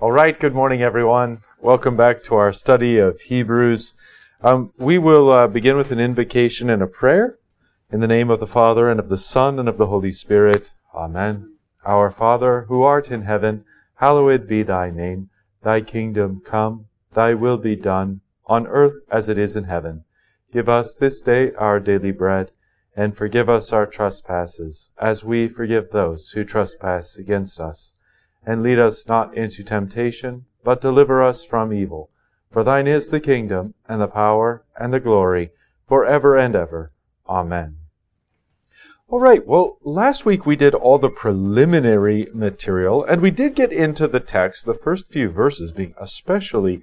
[0.00, 1.40] All right, good morning, everyone.
[1.60, 3.94] Welcome back to our study of Hebrews.
[4.40, 7.36] Um, we will uh, begin with an invocation and a prayer.
[7.90, 10.70] In the name of the Father, and of the Son, and of the Holy Spirit.
[10.94, 11.56] Amen.
[11.84, 13.64] Our Father, who art in heaven,
[13.96, 15.30] hallowed be thy name.
[15.64, 20.04] Thy kingdom come, thy will be done, on earth as it is in heaven.
[20.52, 22.52] Give us this day our daily bread,
[22.94, 27.94] and forgive us our trespasses, as we forgive those who trespass against us
[28.44, 32.10] and lead us not into temptation, but deliver us from evil.
[32.50, 35.50] For thine is the kingdom, and the power, and the glory,
[35.86, 36.92] for ever and ever.
[37.28, 37.76] Amen.
[39.10, 43.72] All right, well, last week we did all the preliminary material, and we did get
[43.72, 46.82] into the text, the first few verses being especially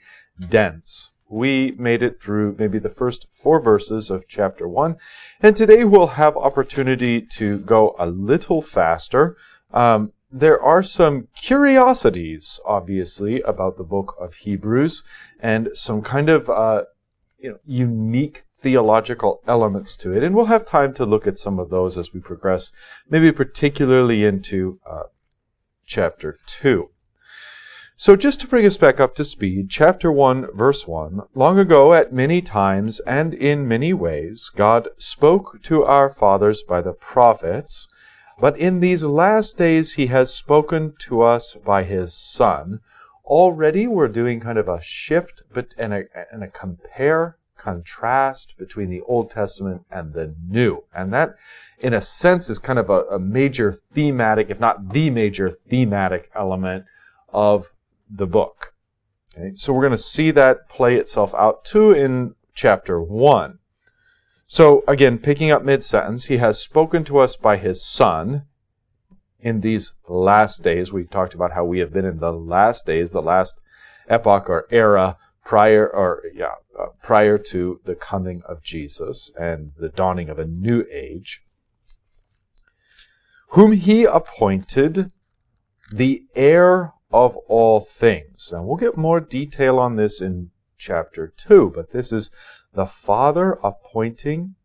[0.50, 1.12] dense.
[1.30, 4.98] We made it through maybe the first four verses of chapter one,
[5.40, 9.38] and today we'll have opportunity to go a little faster.
[9.72, 15.04] Um, there are some curiosities, obviously, about the book of Hebrews,
[15.40, 16.84] and some kind of uh,
[17.38, 20.24] you know, unique theological elements to it.
[20.24, 22.72] And we'll have time to look at some of those as we progress,
[23.10, 25.04] maybe particularly into uh,
[25.86, 26.90] chapter 2.
[27.98, 31.94] So, just to bring us back up to speed, chapter 1, verse 1 Long ago,
[31.94, 37.88] at many times and in many ways, God spoke to our fathers by the prophets.
[38.40, 42.82] But in these last days, he has spoken to us by his Son.
[43.24, 48.90] Already, we're doing kind of a shift but, and, a, and a compare contrast between
[48.90, 50.84] the Old Testament and the New.
[50.94, 51.36] And that,
[51.80, 56.30] in a sense, is kind of a, a major thematic, if not the major thematic
[56.36, 56.86] element
[57.30, 57.72] of
[58.10, 58.74] the book.
[59.38, 59.54] Okay?
[59.56, 63.60] So we're going to see that play itself out too in chapter 1.
[64.48, 68.46] So again, picking up mid sentence, he has spoken to us by his son
[69.40, 70.94] in these last days.
[70.94, 73.62] We talked about how we have been in the last days, the last
[74.08, 79.90] epoch or era prior or yeah, uh, prior to the coming of Jesus and the
[79.90, 81.42] dawning of a new age,
[83.50, 85.12] whom he appointed
[85.92, 88.52] the heir of all things.
[88.52, 92.32] And we'll get more detail on this in chapter 2, but this is
[92.76, 94.56] the Father appointing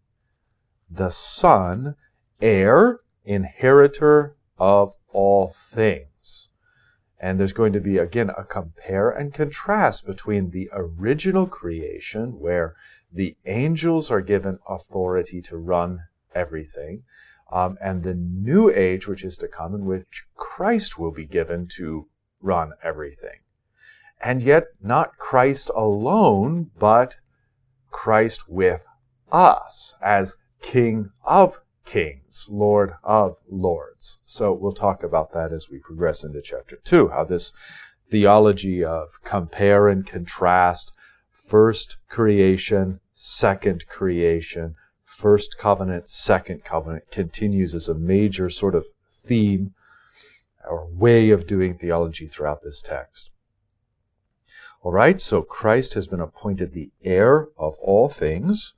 [0.90, 1.94] the Son
[2.42, 6.48] heir, inheritor of all things.
[7.20, 12.74] And there's going to be, again, a compare and contrast between the original creation, where
[13.12, 16.00] the angels are given authority to run
[16.34, 17.04] everything,
[17.52, 21.68] um, and the new age, which is to come, in which Christ will be given
[21.76, 22.08] to
[22.40, 23.40] run everything.
[24.20, 27.18] And yet, not Christ alone, but
[27.90, 28.86] Christ with
[29.30, 34.18] us as King of kings, Lord of lords.
[34.24, 37.52] So we'll talk about that as we progress into chapter 2, how this
[38.08, 40.92] theology of compare and contrast,
[41.30, 49.74] first creation, second creation, first covenant, second covenant continues as a major sort of theme
[50.68, 53.30] or way of doing theology throughout this text.
[54.82, 58.72] All right, so Christ has been appointed the heir of all things,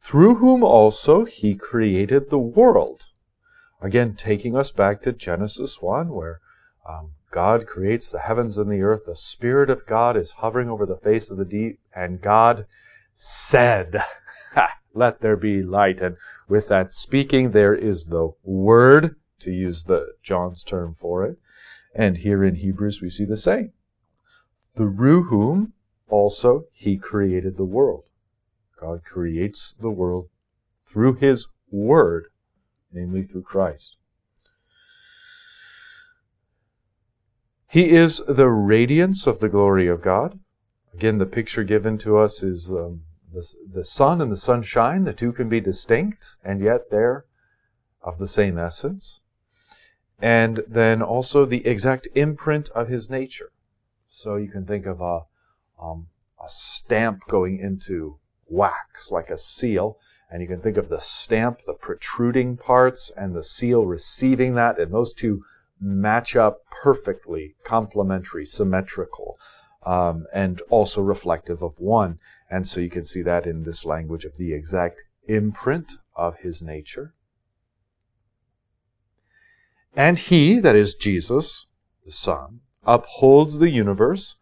[0.00, 3.10] through whom also he created the world.
[3.80, 6.40] Again, taking us back to Genesis 1, where
[6.88, 9.04] um, God creates the heavens and the earth.
[9.06, 12.66] The Spirit of God is hovering over the face of the deep, and God
[13.14, 14.02] said,
[14.92, 16.00] Let there be light.
[16.00, 16.16] And
[16.48, 21.38] with that speaking, there is the Word, to use the John's term for it.
[21.94, 23.72] And here in Hebrews, we see the same
[24.76, 25.72] through whom
[26.08, 28.04] also he created the world.
[28.80, 30.28] God creates the world
[30.86, 32.26] through his word,
[32.92, 33.96] namely through Christ.
[37.68, 40.38] He is the radiance of the glory of God.
[40.92, 43.02] Again, the picture given to us is um,
[43.32, 45.02] the, the sun and the sunshine.
[45.02, 47.24] The two can be distinct, and yet they're
[48.00, 49.20] of the same essence.
[50.20, 53.50] And then also the exact imprint of his nature.
[54.16, 55.22] So you can think of a,
[55.82, 56.06] um,
[56.38, 59.98] a stamp going into wax, like a seal,
[60.30, 64.78] and you can think of the stamp, the protruding parts, and the seal receiving that,
[64.78, 65.42] and those two
[65.80, 69.36] match up perfectly, complementary, symmetrical,
[69.84, 72.20] um, and also reflective of one.
[72.48, 76.62] And so you can see that in this language of the exact imprint of his
[76.62, 77.14] nature.
[79.96, 81.66] And he, that is Jesus,
[82.04, 84.36] the Son, upholds the universe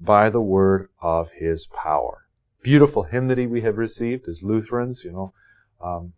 [0.00, 2.26] by the word of his power.
[2.62, 5.32] Beautiful hymnody we have received as Lutherans, you know.
[5.80, 6.12] Um,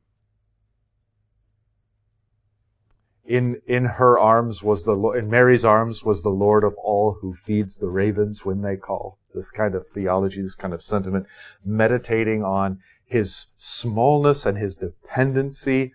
[3.29, 7.35] in in her arms was the in Mary's arms was the Lord of all who
[7.35, 9.19] feeds the ravens when they call.
[9.35, 11.27] This kind of theology, this kind of sentiment,
[11.65, 15.93] meditating on his smallness and his dependency,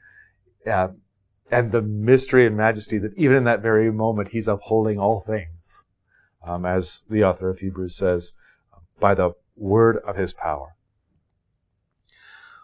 [0.70, 0.90] uh,
[1.52, 5.84] and the mystery and majesty that even in that very moment he's upholding all things,
[6.46, 8.34] um, as the author of Hebrews says,
[9.00, 10.76] by the word of his power.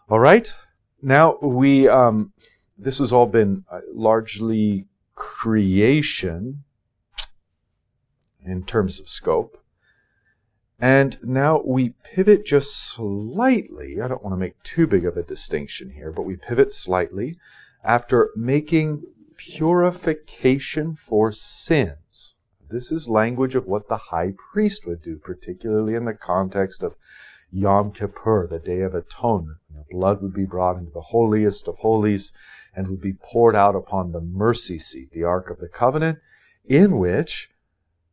[0.10, 0.52] All right,
[1.02, 1.88] now we.
[1.88, 2.34] Um,
[2.78, 4.86] this has all been uh, largely
[5.16, 6.64] creation
[8.44, 9.58] in terms of scope.
[10.80, 14.00] And now we pivot just slightly.
[14.02, 17.38] I don't want to make too big of a distinction here, but we pivot slightly
[17.84, 19.04] after making
[19.38, 22.36] purification for sins.
[22.70, 26.96] This is language of what the high priest would do, particularly in the context of
[27.52, 29.58] Yom Kippur, the Day of Atonement.
[29.74, 32.32] The blood would be brought into the holiest of holies
[32.76, 36.20] and would be poured out upon the mercy seat, the Ark of the Covenant,
[36.66, 37.50] in which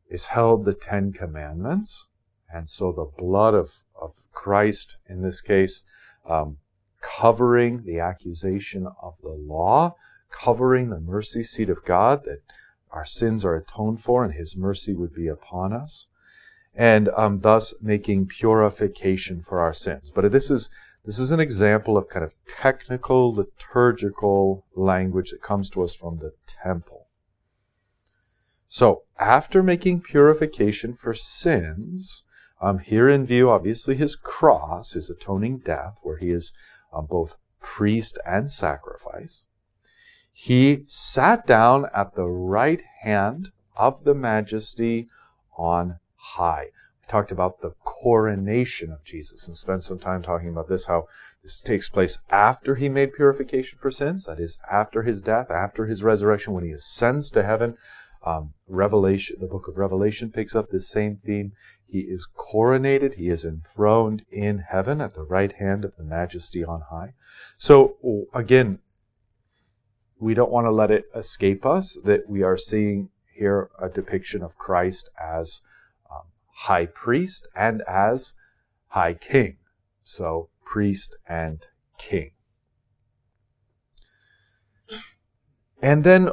[0.08, 2.06] is held the Ten Commandments.
[2.50, 5.82] And so the blood of, of Christ, in this case,
[6.24, 6.58] um,
[7.06, 9.94] covering the accusation of the law,
[10.30, 12.40] covering the mercy seat of God, that
[12.90, 16.06] our sins are atoned for and his mercy would be upon us
[16.74, 20.12] and um, thus making purification for our sins.
[20.14, 20.68] But this is
[21.04, 26.16] this is an example of kind of technical liturgical language that comes to us from
[26.16, 27.06] the temple.
[28.66, 32.24] So after making purification for sins,
[32.60, 36.52] um, here in view, obviously, his cross, his atoning death, where he is
[36.92, 39.44] um, both priest and sacrifice.
[40.32, 45.08] He sat down at the right hand of the majesty
[45.56, 46.70] on high.
[47.00, 51.06] We talked about the coronation of Jesus and spent some time talking about this, how
[51.42, 55.86] this takes place after he made purification for sins, that is, after his death, after
[55.86, 57.76] his resurrection, when he ascends to heaven.
[58.24, 61.52] Um, Revelation, the book of Revelation picks up this same theme.
[61.88, 66.64] He is coronated, he is enthroned in heaven at the right hand of the majesty
[66.64, 67.14] on high.
[67.56, 68.80] So, again,
[70.18, 74.42] we don't want to let it escape us that we are seeing here a depiction
[74.42, 75.62] of Christ as
[76.10, 78.32] um, high priest and as
[78.88, 79.58] high king.
[80.02, 81.66] So, priest and
[81.98, 82.32] king.
[85.82, 86.30] And then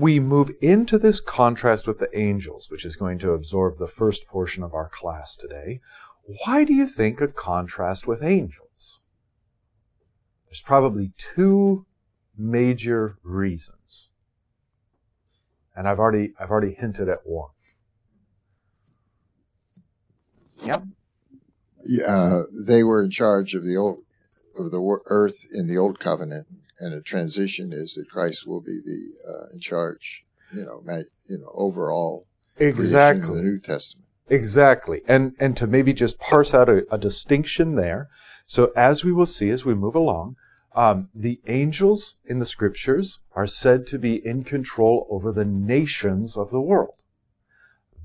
[0.00, 4.26] we move into this contrast with the angels, which is going to absorb the first
[4.26, 5.80] portion of our class today.
[6.44, 9.00] Why do you think a contrast with angels?
[10.46, 11.86] There's probably two
[12.36, 14.08] major reasons.
[15.76, 17.50] And I've already, I've already hinted at one.
[20.64, 20.84] Yep.
[21.84, 24.02] Yeah, uh, they were in charge of the old
[24.58, 26.46] of the earth in the old covenant,
[26.80, 30.24] and a transition is that Christ will be the uh, in charge.
[30.52, 30.82] You know,
[31.28, 32.26] you know, overall
[32.58, 34.08] exactly the New Testament.
[34.28, 38.08] Exactly, and and to maybe just parse out a, a distinction there.
[38.46, 40.36] So as we will see as we move along,
[40.74, 46.36] um, the angels in the scriptures are said to be in control over the nations
[46.36, 46.94] of the world.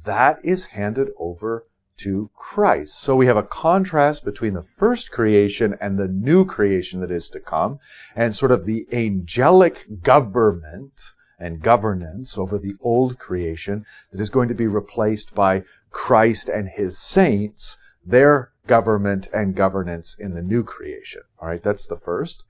[0.03, 1.65] That is handed over
[1.97, 2.99] to Christ.
[2.99, 7.29] So we have a contrast between the first creation and the new creation that is
[7.31, 7.79] to come,
[8.15, 14.47] and sort of the angelic government and governance over the old creation that is going
[14.47, 20.63] to be replaced by Christ and his saints, their government and governance in the new
[20.63, 21.21] creation.
[21.39, 22.45] All right, that's the first.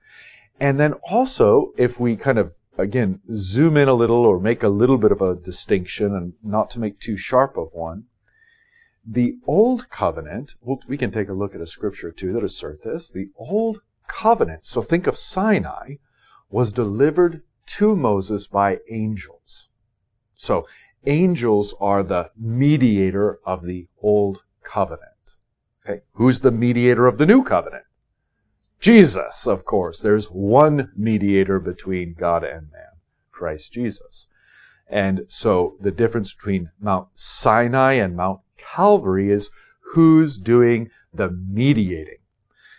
[0.58, 4.68] And then also, if we kind of again zoom in a little or make a
[4.68, 8.04] little bit of a distinction and not to make too sharp of one,
[9.06, 10.56] the Old Covenant,
[10.88, 13.10] we can take a look at a scripture too that assert this.
[13.10, 15.96] The Old Covenant, so think of Sinai,
[16.50, 19.68] was delivered to Moses by angels.
[20.34, 20.66] So
[21.06, 25.36] angels are the mediator of the Old Covenant.
[25.84, 27.84] Okay, who's the mediator of the New Covenant?
[28.80, 30.00] Jesus, of course.
[30.00, 34.26] There's one mediator between God and man, Christ Jesus.
[34.88, 39.50] And so the difference between Mount Sinai and Mount Calvary is
[39.92, 42.18] who's doing the mediating.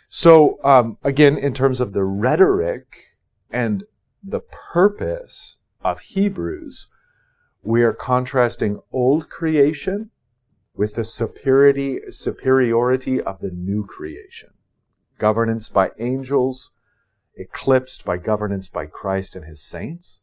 [0.10, 2.98] So, um, again, in terms of the rhetoric
[3.50, 3.84] and
[4.24, 6.88] the purpose of Hebrews,
[7.64, 10.12] we are contrasting old creation
[10.74, 14.50] with the superiority, superiority of the new creation.
[15.18, 16.72] Governance by angels,
[17.36, 20.22] eclipsed by governance by Christ and his saints.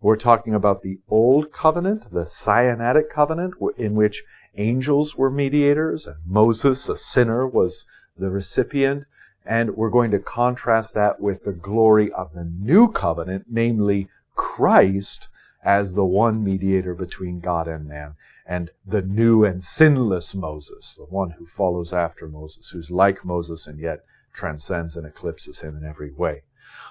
[0.00, 4.22] We're talking about the Old Covenant, the Sinaitic Covenant, in which
[4.58, 7.86] angels were mediators and Moses, a sinner, was
[8.16, 9.06] the recipient.
[9.46, 15.28] And we're going to contrast that with the glory of the New Covenant, namely Christ,
[15.64, 18.14] as the one mediator between God and man,
[18.46, 23.66] and the new and sinless Moses, the one who follows after Moses, who's like Moses
[23.66, 26.42] and yet transcends and eclipses him in every way.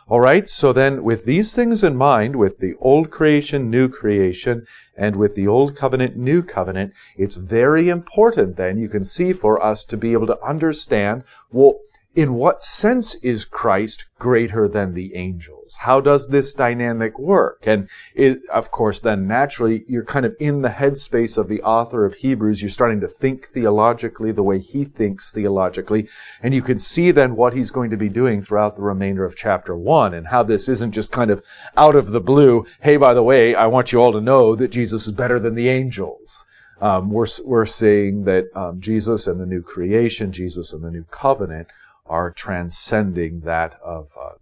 [0.09, 4.65] All right, so then with these things in mind, with the old creation, new creation,
[4.95, 9.61] and with the old covenant, new covenant, it's very important then, you can see, for
[9.63, 11.79] us to be able to understand, well,
[12.17, 15.77] in what sense is Christ greater than the angels?
[15.81, 17.67] How does this dynamic work?
[17.67, 22.05] And it, of course, then naturally, you're kind of in the headspace of the author
[22.05, 22.59] of Hebrews.
[22.59, 26.09] You're starting to think theologically the way he thinks theologically.
[26.41, 29.35] And you can see then what he's going to be doing throughout the remainder of
[29.35, 31.43] chapter one and how this isn't just kind of
[31.77, 32.65] out of the blue.
[32.81, 35.53] Hey, by the way, I want you all to know that Jesus is better than
[35.53, 36.45] the angels.
[36.81, 41.05] Um, we're, we're saying that um, Jesus and the new creation, Jesus and the new
[41.11, 41.67] covenant,
[42.09, 44.33] are transcending that of, uh,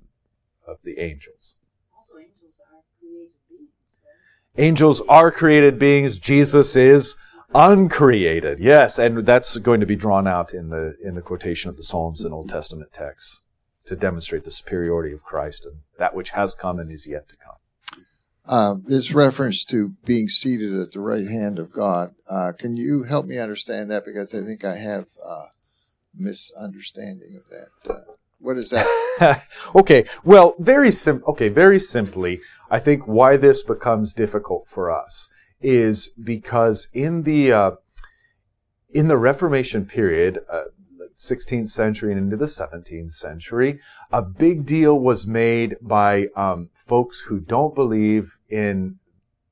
[0.68, 1.56] of the angels.
[1.96, 3.70] Also, angels are created beings.
[4.04, 4.64] Right?
[4.64, 6.18] Angels are created beings.
[6.18, 7.16] Jesus is
[7.54, 8.60] uncreated.
[8.60, 11.84] Yes, and that's going to be drawn out in the in the quotation of the
[11.84, 13.42] Psalms and Old Testament texts
[13.86, 17.38] to demonstrate the superiority of Christ and that which has come and is yet to
[17.38, 17.56] come.
[18.48, 22.14] Uh, this reference to being seated at the right hand of God.
[22.30, 24.06] Uh, can you help me understand that?
[24.06, 25.46] Because I think I have uh,
[26.18, 27.94] misunderstanding of that.
[27.94, 29.44] Uh, what is that?
[29.76, 35.30] okay, well, very sim- okay, very simply, I think why this becomes difficult for us
[35.62, 37.72] is because in the uh,
[38.92, 40.66] in the Reformation period, uh,
[41.16, 43.80] 16th century and into the 17th century,
[44.12, 49.00] a big deal was made by um, folks who don't believe in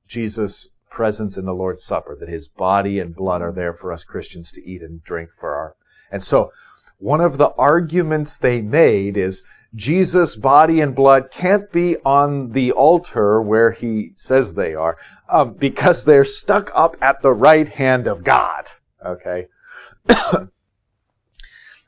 [0.07, 4.03] Jesus' presence in the Lord's Supper, that his body and blood are there for us
[4.03, 5.75] Christians to eat and drink for our
[6.13, 6.53] and so
[6.99, 9.43] one of the arguments they made is
[9.75, 15.55] Jesus' body and blood can't be on the altar where he says they are um,
[15.55, 18.67] because they're stuck up at the right hand of God.
[19.03, 19.47] Okay.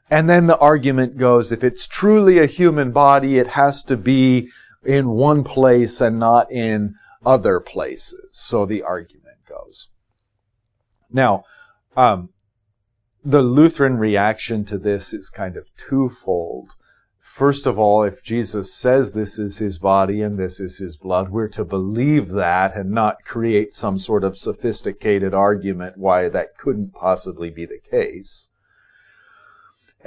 [0.10, 4.50] and then the argument goes if it's truly a human body, it has to be
[4.84, 8.28] in one place and not in other places.
[8.32, 9.90] So the argument goes.
[11.12, 11.44] Now,
[11.96, 12.30] um,
[13.28, 16.76] the Lutheran reaction to this is kind of twofold.
[17.20, 21.30] First of all, if Jesus says this is his body and this is his blood,
[21.30, 26.94] we're to believe that and not create some sort of sophisticated argument why that couldn't
[26.94, 28.50] possibly be the case.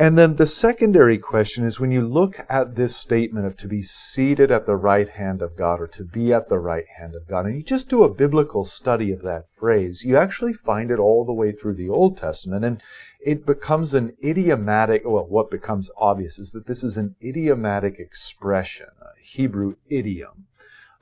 [0.01, 3.83] And then the secondary question is when you look at this statement of to be
[3.83, 7.27] seated at the right hand of God or to be at the right hand of
[7.27, 11.01] God, and you just do a biblical study of that phrase, you actually find it
[11.01, 12.65] all the way through the Old Testament.
[12.65, 12.81] And
[13.21, 18.87] it becomes an idiomatic, well, what becomes obvious is that this is an idiomatic expression,
[19.03, 20.47] a Hebrew idiom.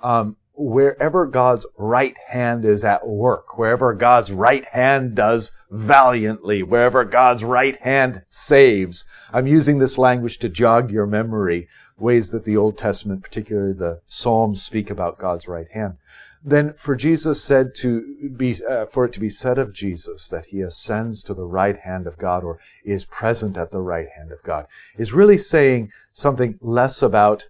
[0.00, 7.04] Um, wherever God's right hand is at work, wherever God's right hand does valiantly, wherever
[7.04, 9.04] God's right hand saves.
[9.32, 14.00] I'm using this language to jog your memory, ways that the Old Testament, particularly the
[14.06, 15.98] Psalms, speak about God's right hand.
[16.44, 20.46] Then for Jesus said to be, uh, for it to be said of Jesus that
[20.46, 24.30] he ascends to the right hand of God or is present at the right hand
[24.30, 27.48] of God is really saying something less about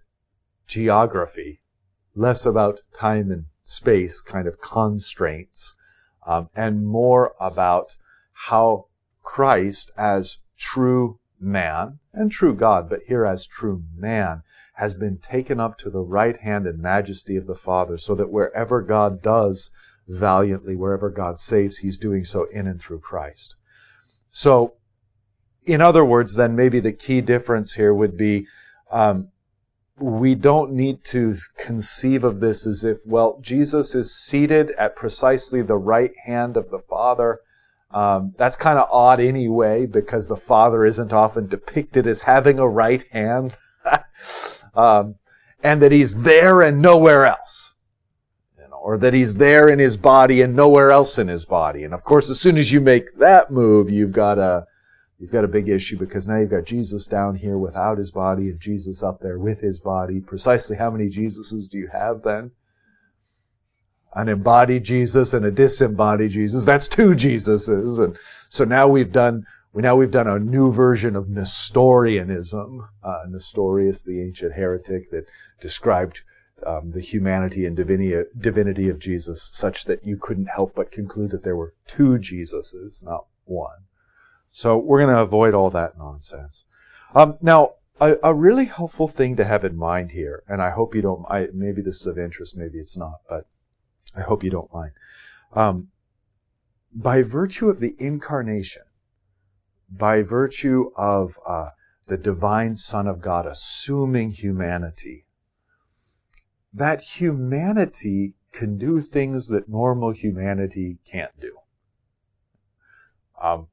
[0.65, 1.61] geography
[2.17, 5.75] less about time and space kind of constraints,
[6.25, 7.95] um, and more about
[8.33, 8.87] how
[9.21, 14.41] Christ, as true man and true God, but here as true man,
[14.73, 18.31] has been taken up to the right hand and majesty of the Father, so that
[18.31, 19.69] wherever God does
[20.07, 23.55] valiantly, wherever God saves, he's doing so in and through Christ.
[24.31, 24.73] So,
[25.65, 28.47] in other words, then maybe the key difference here would be
[28.91, 29.29] um,
[29.99, 35.61] we don't need to conceive of this as if, well, Jesus is seated at precisely
[35.61, 37.39] the right hand of the Father.
[37.91, 42.67] Um, that's kind of odd anyway, because the Father isn't often depicted as having a
[42.67, 43.57] right hand,
[44.75, 45.15] um,
[45.63, 47.73] and that He's there and nowhere else,
[48.59, 51.83] you know, or that He's there in His body and nowhere else in His body.
[51.83, 54.67] And of course, as soon as you make that move, you've got a
[55.19, 58.49] You've got a big issue because now you've got Jesus down here without his body
[58.49, 60.19] and Jesus up there with his body.
[60.19, 62.51] Precisely how many Jesuses do you have then?
[64.13, 66.65] An embodied Jesus and a disembodied Jesus.
[66.65, 68.03] That's two Jesuses.
[68.03, 68.17] And
[68.49, 72.87] so now we've done, we now we've done a new version of Nestorianism.
[73.03, 75.25] Uh, Nestorius, the ancient heretic that
[75.59, 76.21] described
[76.65, 81.31] um, the humanity and divinity, divinity of Jesus such that you couldn't help but conclude
[81.31, 83.86] that there were two Jesuses, not one.
[84.51, 86.65] So we're going to avoid all that nonsense.
[87.13, 90.93] Um, now, a, a, really helpful thing to have in mind here, and I hope
[90.93, 93.47] you don't, I, maybe this is of interest, maybe it's not, but
[94.15, 94.91] I hope you don't mind.
[95.53, 95.89] Um,
[96.93, 98.83] by virtue of the incarnation,
[99.89, 101.69] by virtue of uh,
[102.07, 105.25] the divine Son of God assuming humanity,
[106.73, 111.57] that humanity can do things that normal humanity can't do.
[113.41, 113.67] Um,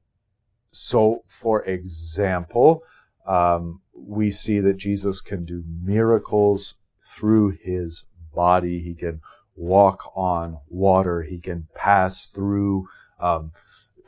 [0.75, 2.83] so, for example,
[3.25, 8.03] um, we see that Jesus can do miracles through his
[8.33, 8.81] body.
[8.81, 9.21] He can
[9.55, 11.21] walk on water.
[11.21, 12.89] He can pass through,
[13.21, 13.53] um,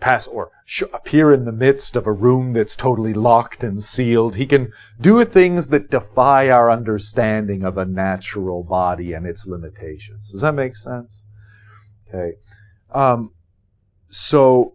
[0.02, 4.36] pass or sh- appear in the midst of a room that's totally locked and sealed.
[4.36, 10.32] He can do things that defy our understanding of a natural body and its limitations.
[10.32, 11.24] Does that make sense?
[12.10, 12.34] Okay.
[12.92, 13.32] Um,
[14.10, 14.74] so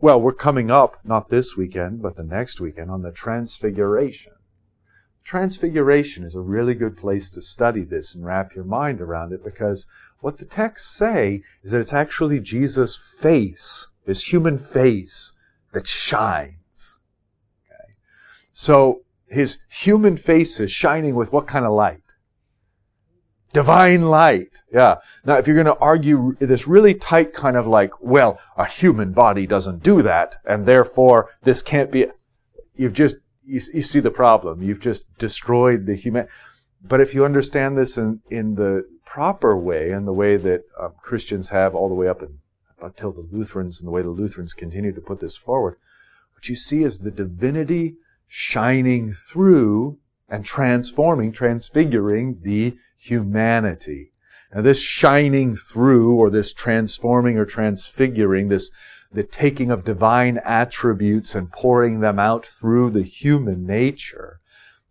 [0.00, 4.32] well, we're coming up, not this weekend, but the next weekend, on the Transfiguration.
[5.22, 9.44] Transfiguration is a really good place to study this and wrap your mind around it
[9.44, 9.86] because
[10.20, 15.34] what the texts say is that it's actually Jesus' face, his human face,
[15.72, 16.98] that shines.
[17.66, 17.92] Okay?
[18.52, 21.99] So his human face is shining with what kind of light?
[23.52, 24.60] Divine light.
[24.72, 24.96] Yeah.
[25.24, 29.12] Now, if you're going to argue this really tight kind of like, well, a human
[29.12, 32.06] body doesn't do that, and therefore this can't be,
[32.76, 34.62] you've just, you, you see the problem.
[34.62, 36.28] You've just destroyed the human.
[36.82, 40.88] But if you understand this in, in the proper way, and the way that uh,
[41.02, 42.38] Christians have all the way up in,
[42.80, 45.76] until the Lutherans, and the way the Lutherans continue to put this forward,
[46.34, 47.96] what you see is the divinity
[48.28, 49.98] shining through
[50.30, 54.12] and transforming, transfiguring the humanity.
[54.54, 58.70] Now this shining through or this transforming or transfiguring, this
[59.12, 64.40] the taking of divine attributes and pouring them out through the human nature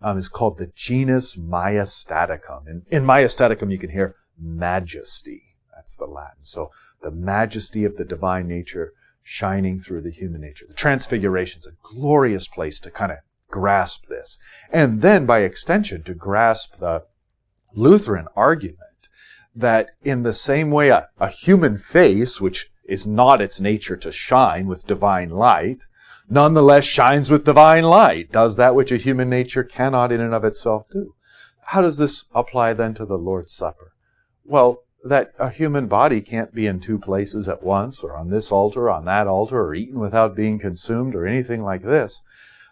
[0.02, 2.68] um, is called the genus majestaticum.
[2.68, 5.44] In, in majestaticum, you can hear majesty.
[5.74, 6.44] That's the Latin.
[6.44, 8.94] So the majesty of the divine nature
[9.24, 10.66] shining through the human nature.
[10.68, 13.20] The transfiguration is a glorious place to kind of
[13.50, 14.40] grasp this.
[14.72, 17.04] And then by extension to grasp the
[17.74, 19.10] Lutheran argument
[19.56, 24.12] that in the same way a, a human face, which is not its nature to
[24.12, 25.86] shine with divine light,
[26.30, 30.44] nonetheless shines with divine light, does that which a human nature cannot in and of
[30.44, 31.14] itself do.
[31.66, 33.94] How does this apply then to the Lord's Supper?
[34.44, 38.52] Well, that a human body can't be in two places at once, or on this
[38.52, 42.22] altar, on that altar, or eaten without being consumed, or anything like this.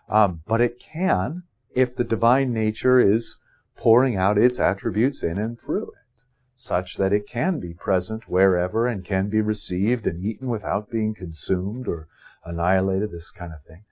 [0.09, 1.43] Um, but it can
[1.73, 3.39] if the divine nature is
[3.75, 6.23] pouring out its attributes in and through it,
[6.55, 11.13] such that it can be present wherever and can be received and eaten without being
[11.13, 12.07] consumed or
[12.43, 13.83] annihilated, this kind of thing.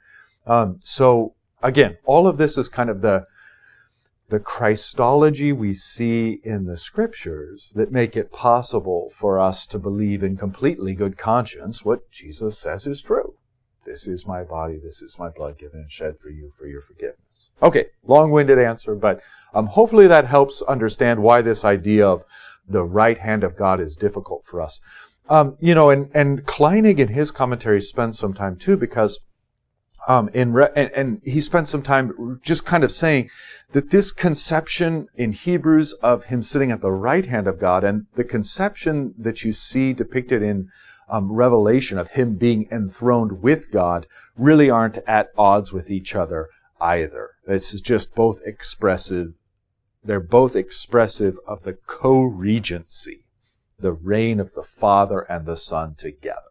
[0.48, 3.28] Um, so again, all of this is kind of the
[4.28, 10.24] the Christology we see in the scriptures that make it possible for us to believe
[10.24, 13.35] in completely good conscience what Jesus says is true.
[13.86, 16.82] This is my body, this is my blood given and shed for you for your
[16.82, 17.50] forgiveness.
[17.62, 19.22] Okay, long winded answer, but
[19.54, 22.26] um, hopefully that helps understand why this idea of
[22.68, 24.80] the right hand of God is difficult for us.
[25.30, 29.20] Um, you know, and, and Kleinig in his commentary spends some time too because
[30.08, 33.30] um, in re- and, and, he spent some time just kind of saying
[33.72, 38.06] that this conception in Hebrews of him sitting at the right hand of God and
[38.14, 40.70] the conception that you see depicted in
[41.08, 46.50] um, revelation of him being enthroned with God really aren't at odds with each other
[46.82, 47.32] either.
[47.46, 49.34] This is just both expressive.
[50.04, 53.26] They're both expressive of the co-regency,
[53.80, 56.42] the reign of the Father and the Son together.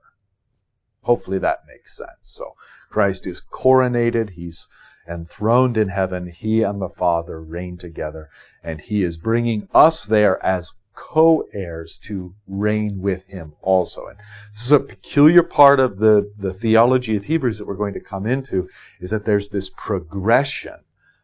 [1.03, 2.11] Hopefully that makes sense.
[2.23, 2.55] So
[2.89, 4.31] Christ is coronated.
[4.31, 4.67] He's
[5.07, 6.29] enthroned in heaven.
[6.29, 8.31] He and the Father reign together
[8.63, 14.07] and he is bringing us there as co-heirs to reign with him also.
[14.07, 14.19] And
[14.53, 18.01] this is a peculiar part of the, the theology of Hebrews that we're going to
[18.01, 18.69] come into,
[19.01, 20.77] is that there's this progression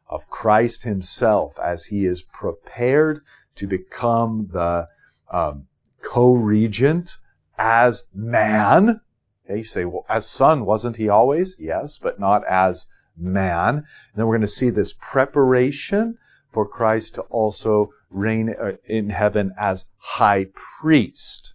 [0.09, 3.21] of Christ himself as he is prepared
[3.55, 4.89] to become the
[5.31, 5.67] um,
[6.03, 7.17] co-regent
[7.57, 9.01] as man.
[9.45, 11.57] Okay, you say, well, as son, wasn't he always?
[11.61, 13.77] Yes, but not as man.
[13.77, 19.11] And then we're going to see this preparation for Christ to also reign uh, in
[19.11, 21.55] heaven as high priest.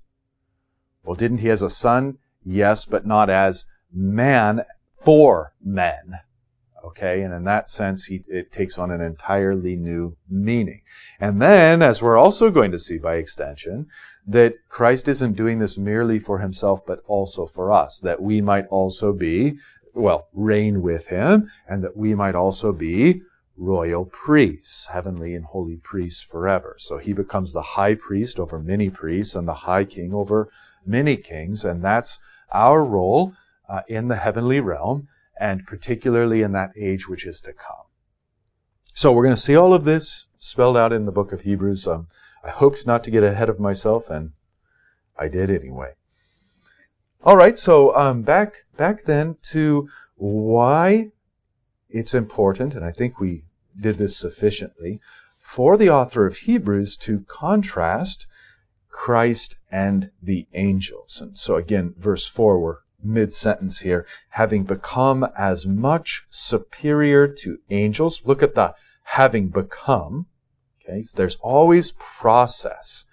[1.04, 2.18] Well, didn't he as a son?
[2.44, 6.20] Yes, but not as man for men.
[6.84, 10.82] Okay, and in that sense, he, it takes on an entirely new meaning.
[11.20, 13.88] And then, as we're also going to see by extension,
[14.28, 18.68] that Christ isn't doing this merely for himself, but also for us, that we might
[18.68, 19.58] also be,
[19.96, 23.24] well, reign with him, and that we might also be
[23.58, 26.76] royal priests, heavenly and holy priests forever.
[26.78, 30.50] So he becomes the high priest over many priests and the high king over
[30.86, 31.64] many kings.
[31.64, 32.20] And that's
[32.52, 33.34] our role
[33.70, 35.08] uh, in the heavenly realm
[35.40, 37.86] and particularly in that age which is to come.
[38.94, 41.88] So we're going to see all of this spelled out in the book of Hebrews.
[41.88, 42.08] Um,
[42.44, 44.32] I hoped not to get ahead of myself and
[45.18, 45.94] I did anyway.
[47.24, 47.58] All right.
[47.58, 51.12] So, um, back, back then to why
[51.90, 53.44] it's important, and I think we
[53.80, 55.00] did this sufficiently,
[55.40, 58.28] for the author of Hebrews to contrast
[58.90, 61.20] Christ and the angels.
[61.22, 67.60] And so again, verse 4, we're mid sentence here, having become as much superior to
[67.70, 68.22] angels.
[68.26, 70.28] Look at the having become.
[70.82, 73.06] Okay, so there's always process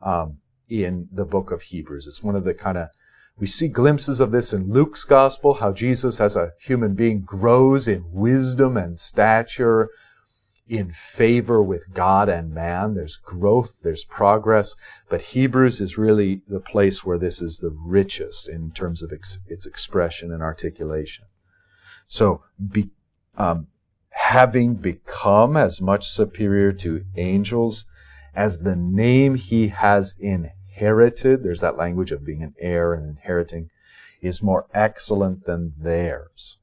[0.00, 2.06] um, in the book of Hebrews.
[2.06, 2.88] It's one of the kind of
[3.38, 7.88] we see glimpses of this in Luke's gospel, how Jesus as a human being grows
[7.88, 9.90] in wisdom and stature,
[10.68, 12.94] in favor with God and man.
[12.94, 14.74] There's growth, there's progress,
[15.08, 19.38] but Hebrews is really the place where this is the richest in terms of ex-
[19.46, 21.26] its expression and articulation.
[22.06, 22.90] So, be,
[23.36, 23.66] um,
[24.10, 27.84] having become as much superior to angels
[28.34, 33.08] as the name he has in inherited, there's that language of being an heir and
[33.08, 33.70] inheriting,
[34.20, 36.58] is more excellent than theirs.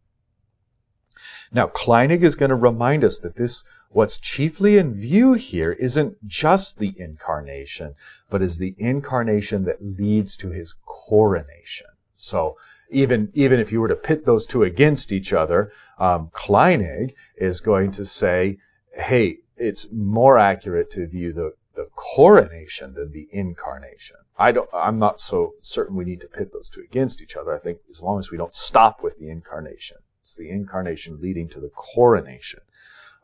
[1.52, 6.28] Now, Kleinig is going to remind us that this, what's chiefly in view here isn't
[6.28, 7.95] just the incarnation,
[8.30, 11.88] but is the incarnation that leads to his coronation.
[12.15, 12.58] So,
[12.89, 17.62] even, even if you were to pit those two against each other, um, Kleinig is
[17.62, 18.58] going to say,
[18.93, 24.17] hey, it's more accurate to view the, the coronation than the incarnation.
[24.38, 27.53] I don't, I'm not so certain we need to pit those two against each other.
[27.55, 31.47] I think as long as we don't stop with the incarnation, it's the incarnation leading
[31.49, 32.62] to the coronation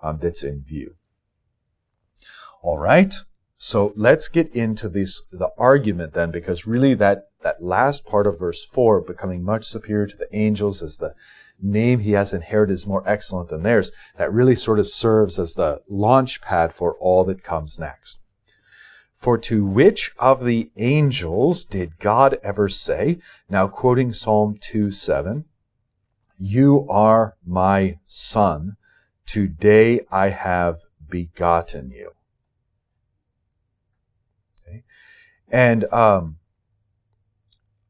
[0.01, 0.95] um, that's in view.
[2.61, 3.13] All right.
[3.57, 8.39] So let's get into this, the argument then, because really that, that last part of
[8.39, 11.15] verse four, becoming much superior to the angels as the
[11.59, 15.55] name he has inherited is more excellent than theirs, that really sort of serves as
[15.55, 18.19] the launch pad for all that comes next.
[19.17, 23.17] For to which of the angels did God ever say,
[23.49, 25.45] now quoting Psalm 2 7,
[26.37, 28.77] You are my son.
[29.25, 32.11] Today I have begotten you.
[34.61, 34.83] Okay.
[35.49, 36.37] And um,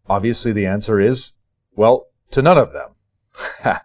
[0.07, 1.33] obviously the answer is,
[1.75, 2.91] well, to none of them.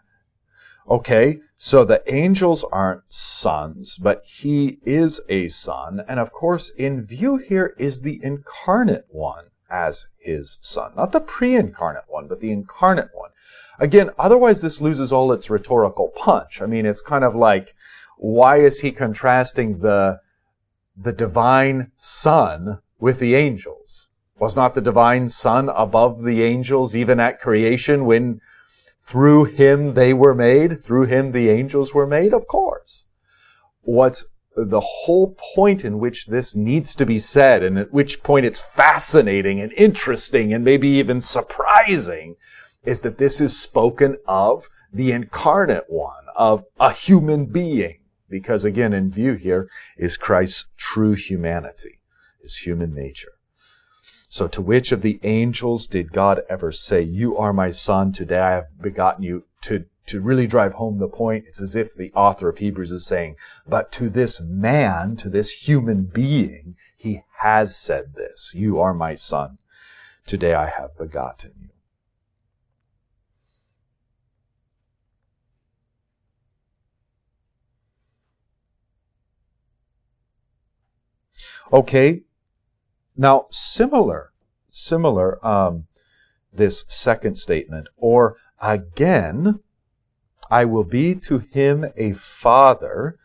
[0.89, 6.03] okay, so the angels aren't sons, but he is a son.
[6.09, 10.91] And of course, in view here is the incarnate one as his son.
[10.97, 13.31] Not the pre-incarnate one, but the incarnate one.
[13.79, 16.61] Again, otherwise this loses all its rhetorical punch.
[16.61, 17.77] I mean, it's kind of like,
[18.19, 20.19] why is he contrasting the,
[20.97, 24.09] the divine son with the angels?
[24.37, 28.41] Was not the divine son above the angels even at creation when
[29.03, 30.83] through him they were made.
[30.83, 32.33] Through him the angels were made.
[32.33, 33.05] Of course.
[33.83, 38.47] What's the whole point in which this needs to be said and at which point
[38.47, 42.37] it's fascinating and interesting and maybe even surprising
[42.85, 47.99] is that this is spoken of the incarnate one, of a human being.
[48.29, 52.01] Because again, in view here is Christ's true humanity,
[52.41, 53.33] his human nature.
[54.33, 58.39] So to which of the angels did God ever say, You are my son, today
[58.39, 59.45] I have begotten you?
[59.61, 63.05] To, to really drive home the point, it's as if the author of Hebrews is
[63.05, 63.37] saying,
[63.69, 69.15] But to this man, to this human being, he has said this, You are my
[69.15, 69.59] son,
[70.27, 71.69] today I have begotten you.
[81.71, 82.23] Okay,
[83.17, 84.33] now, similar,
[84.71, 85.87] similar, um,
[86.53, 89.61] this second statement, or again,
[90.51, 93.19] I will be to him a father,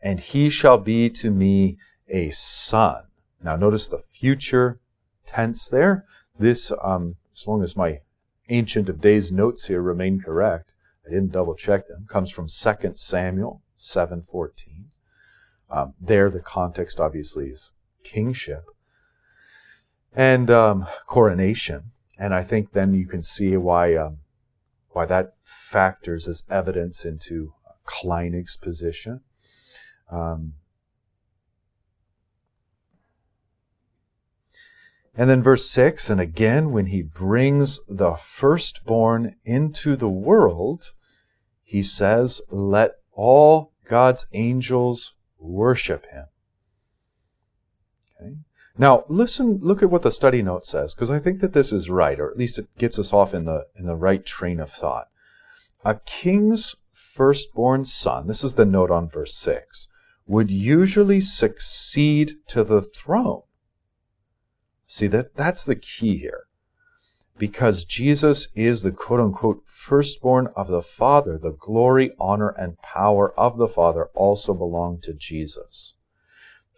[0.00, 3.04] and he shall be to me a son.
[3.42, 4.80] Now, notice the future
[5.26, 6.04] tense there.
[6.38, 8.00] This, um, as long as my
[8.50, 10.74] Ancient of Days notes here remain correct,
[11.06, 14.84] I didn't double check them, comes from 2 Samuel 7.14.
[15.70, 18.64] Um, there, the context obviously is kingship
[20.14, 21.90] and um, coronation.
[22.18, 24.18] And I think then you can see why um,
[24.90, 27.52] why that factors as evidence into
[27.84, 29.20] Kleinig's position.
[30.10, 30.54] Um,
[35.16, 40.92] and then verse 6 and again, when he brings the firstborn into the world,
[41.62, 46.26] he says, Let all God's angels worship him.
[48.76, 51.90] Now, listen, look at what the study note says, because I think that this is
[51.90, 54.70] right, or at least it gets us off in the, in the right train of
[54.70, 55.08] thought.
[55.84, 59.86] A king's firstborn son, this is the note on verse 6,
[60.26, 63.42] would usually succeed to the throne.
[64.86, 66.44] See, that, that's the key here.
[67.36, 73.32] Because Jesus is the quote unquote firstborn of the Father, the glory, honor, and power
[73.38, 75.94] of the Father also belong to Jesus.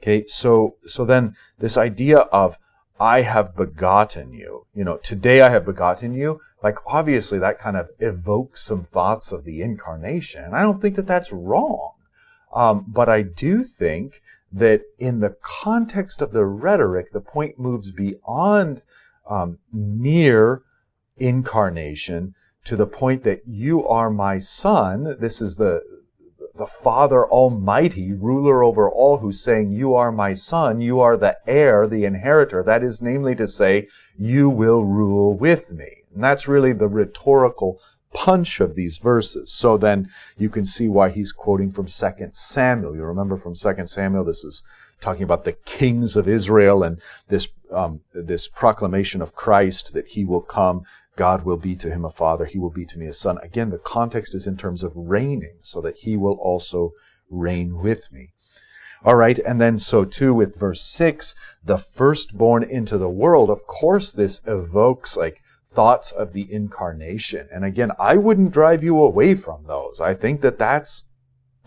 [0.03, 2.59] Okay, so, so then this idea of
[2.99, 7.77] I have begotten you, you know, today I have begotten you, like obviously that kind
[7.77, 10.55] of evokes some thoughts of the incarnation.
[10.55, 11.93] I don't think that that's wrong.
[12.55, 17.91] Um, but I do think that in the context of the rhetoric, the point moves
[17.91, 18.83] beyond
[19.29, 20.63] um, mere
[21.19, 25.17] incarnation to the point that you are my son.
[25.21, 25.83] This is the
[26.57, 31.37] the Father Almighty, ruler over all, who's saying, You are my son, you are the
[31.47, 32.63] heir, the inheritor.
[32.63, 33.89] That is, namely, to say,
[34.19, 36.05] You will rule with me.
[36.15, 37.81] And that's really the rhetorical
[38.15, 39.53] punch of these verses.
[39.53, 42.97] So then you can see why he's quoting from 2 Samuel.
[42.97, 44.63] You remember from 2 Samuel, this is
[45.01, 50.25] talking about the kings of Israel and this, um, this proclamation of Christ that he
[50.25, 50.85] will come.
[51.17, 52.45] God will be to him a father.
[52.45, 53.39] He will be to me a son.
[53.43, 56.93] Again, the context is in terms of reigning so that he will also
[57.31, 58.33] reign with me.
[59.05, 59.39] All right.
[59.39, 63.51] And then so too with verse six, the firstborn into the world.
[63.51, 67.49] Of course, this evokes like thoughts of the incarnation.
[67.53, 70.01] And again, I wouldn't drive you away from those.
[70.01, 71.05] I think that that's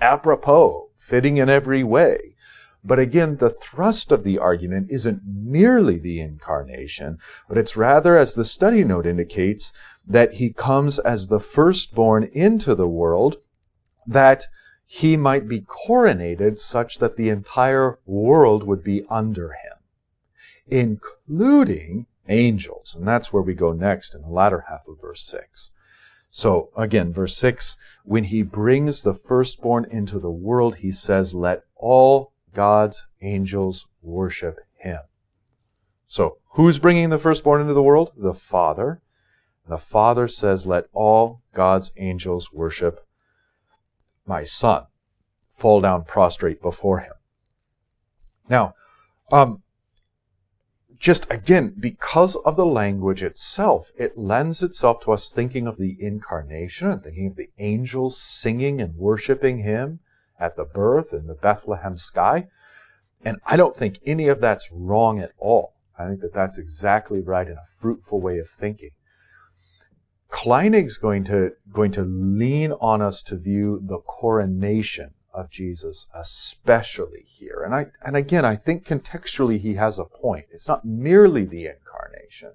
[0.01, 2.35] apropos, fitting in every way.
[2.83, 8.33] But again, the thrust of the argument isn't merely the incarnation, but it's rather, as
[8.33, 9.73] the study note indicates,
[10.07, 13.37] that he comes as the firstborn into the world,
[14.07, 14.45] that
[14.85, 19.77] he might be coronated such that the entire world would be under him,
[20.67, 22.95] including angels.
[22.95, 25.71] And that's where we go next in the latter half of verse 6.
[26.31, 31.63] So again, verse 6, when he brings the firstborn into the world, he says, let
[31.75, 34.99] all God's angels worship him.
[36.07, 38.11] So, who's bringing the firstborn into the world?
[38.17, 39.01] The Father.
[39.67, 43.05] The Father says, Let all God's angels worship
[44.25, 44.85] my Son.
[45.49, 47.13] Fall down prostrate before him.
[48.49, 48.73] Now,
[49.31, 49.61] um,
[50.97, 55.95] just again, because of the language itself, it lends itself to us thinking of the
[55.99, 59.99] incarnation and thinking of the angels singing and worshiping him
[60.39, 62.47] at the birth in the Bethlehem sky.
[63.23, 65.73] And I don't think any of that's wrong at all.
[65.97, 68.91] I think that that's exactly right and a fruitful way of thinking.
[70.29, 77.23] Kleinig's going to, going to lean on us to view the coronation of Jesus, especially
[77.25, 77.63] here.
[77.65, 80.45] And I, and again, I think contextually he has a point.
[80.51, 82.51] It's not merely the incarnation.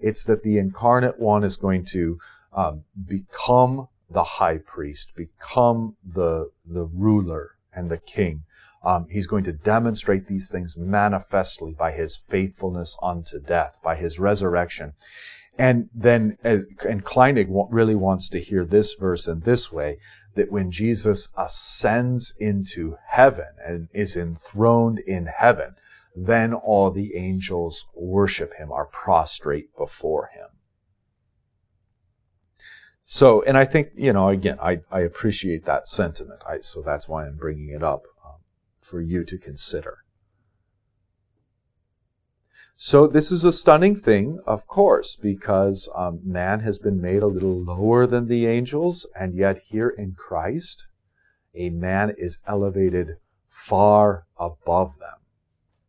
[0.00, 2.18] It's that the incarnate one is going to
[2.52, 8.44] um, become the high priest, become the, the ruler and the king.
[8.82, 14.18] Um, he's going to demonstrate these things manifestly by his faithfulness unto death, by his
[14.18, 14.94] resurrection.
[15.58, 19.98] And then, and Kleinig really wants to hear this verse in this way,
[20.34, 25.74] that when Jesus ascends into heaven and is enthroned in heaven,
[26.16, 30.46] then all the angels worship him, are prostrate before him.
[33.12, 36.44] So, and I think, you know, again, I, I appreciate that sentiment.
[36.48, 38.36] I, so that's why I'm bringing it up um,
[38.80, 40.04] for you to consider.
[42.76, 47.26] So this is a stunning thing, of course, because um, man has been made a
[47.26, 50.86] little lower than the angels, and yet here in Christ,
[51.52, 53.16] a man is elevated
[53.48, 55.18] far above them.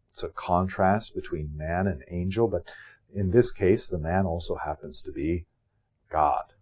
[0.10, 2.64] It's a contrast between man and angel, but
[3.14, 5.46] in this case, the man also happens to be
[6.10, 6.56] God.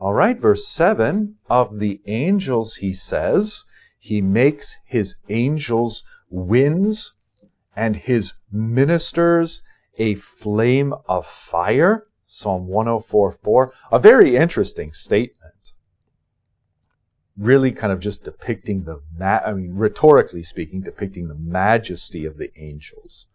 [0.00, 3.64] All right, verse 7 of the angels, he says,
[3.98, 7.12] he makes his angels winds
[7.76, 9.60] and his ministers
[9.98, 12.06] a flame of fire.
[12.24, 13.72] Psalm 104:4.
[13.92, 15.74] A very interesting statement.
[17.36, 22.38] Really kind of just depicting the, ma- I mean, rhetorically speaking, depicting the majesty of
[22.38, 23.26] the angels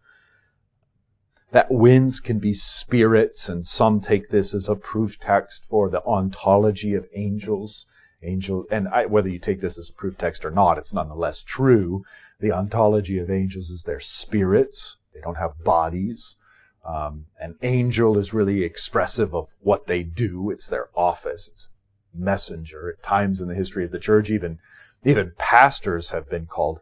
[1.51, 6.03] that winds can be spirits, and some take this as a proof text for the
[6.03, 7.85] ontology of angels.
[8.23, 11.43] Angel, and I, whether you take this as a proof text or not, it's nonetheless
[11.43, 12.03] true.
[12.39, 16.35] The ontology of angels is their spirits; they don't have bodies.
[16.83, 21.47] Um, an angel is really expressive of what they do; it's their office.
[21.47, 21.69] It's
[22.13, 22.89] messenger.
[22.89, 24.59] At times in the history of the church, even,
[25.03, 26.79] even pastors have been called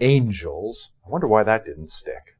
[0.00, 0.90] angels.
[1.06, 2.37] I wonder why that didn't stick.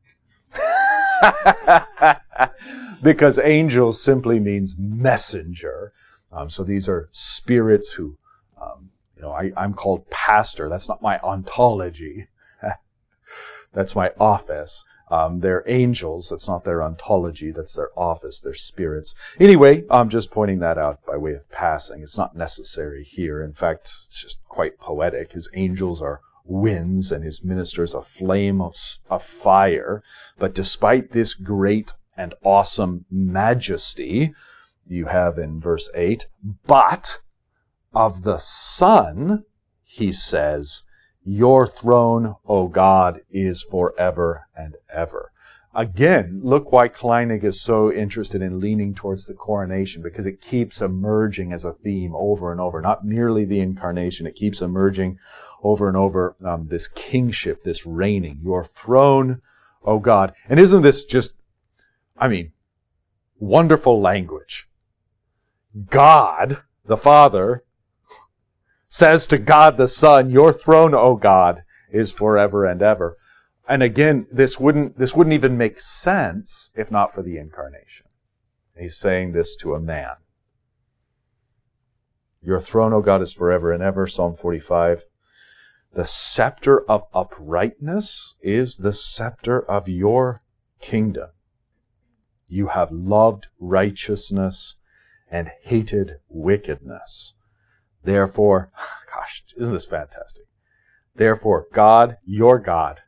[3.03, 5.93] because angel simply means messenger.
[6.33, 8.17] Um, so these are spirits who,
[8.61, 10.69] um, you know, I, I'm called pastor.
[10.69, 12.29] That's not my ontology.
[13.73, 14.85] That's my office.
[15.11, 16.29] Um, they're angels.
[16.29, 17.51] That's not their ontology.
[17.51, 18.41] That's their office.
[18.41, 19.15] They're spirits.
[19.41, 22.03] Anyway, I'm just pointing that out by way of passing.
[22.03, 23.43] It's not necessary here.
[23.43, 25.33] In fact, it's just quite poetic.
[25.33, 28.75] His angels are winds and his ministers a flame of,
[29.09, 30.03] of fire.
[30.39, 34.35] But despite this great and awesome majesty,
[34.87, 36.27] you have in verse 8,
[36.67, 37.19] but
[37.95, 39.45] of the Son,
[39.85, 40.83] he says,
[41.25, 45.31] your throne, O God, is forever and ever.
[45.79, 50.83] Again, look why Kleinig is so interested in leaning towards the coronation, because it keeps
[50.83, 52.81] emerging as a theme over and over.
[52.81, 55.21] Not merely the incarnation, it keeps emerging
[55.63, 58.41] over and over um, this kingship, this reigning.
[58.43, 59.41] Your throne,
[59.85, 60.35] O God.
[60.49, 61.35] And isn't this just,
[62.17, 62.51] I mean,
[63.39, 64.69] wonderful language?
[65.91, 67.63] God, the Father,
[68.89, 71.63] says to God the Son, Your throne, O God,
[71.93, 73.17] is forever and ever.
[73.69, 78.07] And again, this wouldn't, this wouldn't even make sense if not for the incarnation.
[78.77, 80.15] He's saying this to a man.
[82.43, 84.07] Your throne, O God, is forever and ever.
[84.07, 85.05] Psalm 45.
[85.93, 90.43] The scepter of uprightness is the scepter of your
[90.81, 91.31] kingdom.
[92.47, 94.77] You have loved righteousness
[95.31, 97.35] and hated wickedness.
[98.03, 98.71] Therefore,
[99.15, 100.45] gosh, isn't this fantastic?
[101.15, 103.03] Therefore, God, your God,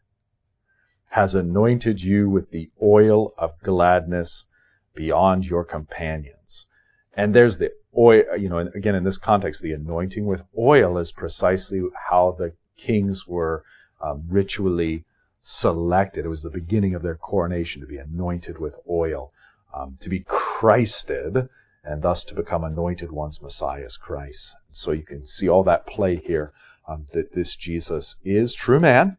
[1.11, 4.47] has anointed you with the oil of gladness
[4.95, 6.67] beyond your companions.
[7.15, 11.11] And there's the oil, you know, again, in this context, the anointing with oil is
[11.11, 13.65] precisely how the kings were
[14.01, 15.05] um, ritually
[15.41, 16.25] selected.
[16.25, 19.33] It was the beginning of their coronation to be anointed with oil,
[19.75, 21.49] um, to be Christed,
[21.83, 24.55] and thus to become anointed ones, Messiah's Christ.
[24.71, 26.53] So you can see all that play here
[26.87, 29.17] um, that this Jesus is true man,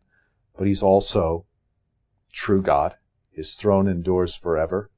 [0.58, 1.46] but he's also
[2.32, 2.96] true God.
[3.32, 4.90] His throne endures forever.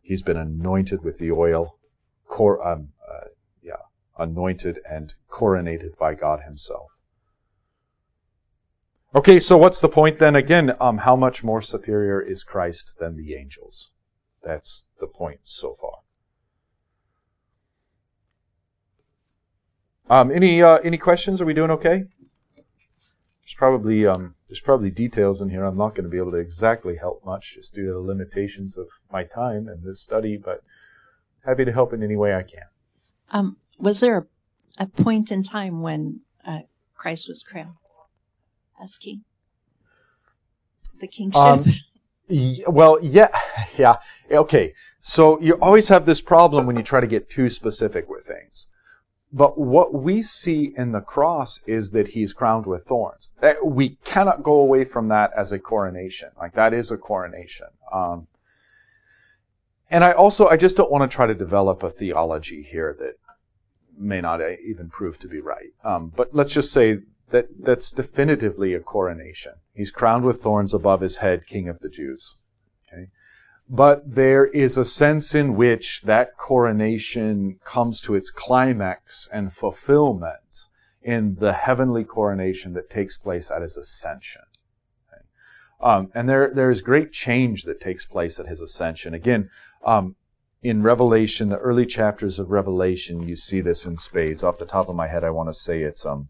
[0.00, 1.78] He's been anointed with the oil,
[2.26, 3.28] cor- um, uh,
[3.62, 3.82] yeah,
[4.18, 6.90] anointed and coronated by God Himself.
[9.14, 10.36] Okay, so what's the point then?
[10.36, 13.90] Again, um, how much more superior is Christ than the angels?
[14.42, 16.00] That's the point so far.
[20.08, 21.40] Um, any uh, any questions?
[21.40, 22.04] Are we doing okay?
[23.46, 25.62] There's probably um, there's probably details in here.
[25.62, 28.76] I'm not going to be able to exactly help much just due to the limitations
[28.76, 30.64] of my time and this study, but
[31.44, 32.64] happy to help in any way I can.
[33.30, 34.26] Um, was there
[34.80, 36.62] a, a, point in time when uh,
[36.96, 37.76] Christ was crowned
[38.82, 39.22] as king?
[40.98, 41.40] The kingship.
[41.40, 41.64] Um,
[42.66, 43.28] well, yeah,
[43.78, 43.98] yeah.
[44.28, 44.74] Okay.
[45.00, 48.66] So you always have this problem when you try to get too specific with things.
[49.32, 53.30] But what we see in the cross is that he's crowned with thorns.
[53.42, 56.30] Eh, we cannot go away from that as a coronation.
[56.38, 57.66] Like that is a coronation.
[57.92, 58.28] Um,
[59.90, 63.18] and I also, I just don't want to try to develop a theology here that
[63.98, 65.72] may not eh, even prove to be right.
[65.84, 69.54] Um, but let's just say that that's definitively a coronation.
[69.74, 72.36] He's crowned with thorns above his head, King of the Jews.
[72.92, 73.08] Okay?
[73.68, 80.68] But there is a sense in which that coronation comes to its climax and fulfillment
[81.02, 84.42] in the heavenly coronation that takes place at his ascension.
[85.08, 85.22] Okay?
[85.80, 89.14] Um, and there, there is great change that takes place at his ascension.
[89.14, 89.50] Again,
[89.84, 90.14] um,
[90.62, 94.42] in Revelation, the early chapters of Revelation, you see this in spades.
[94.42, 96.28] Off the top of my head, I want to say it's um,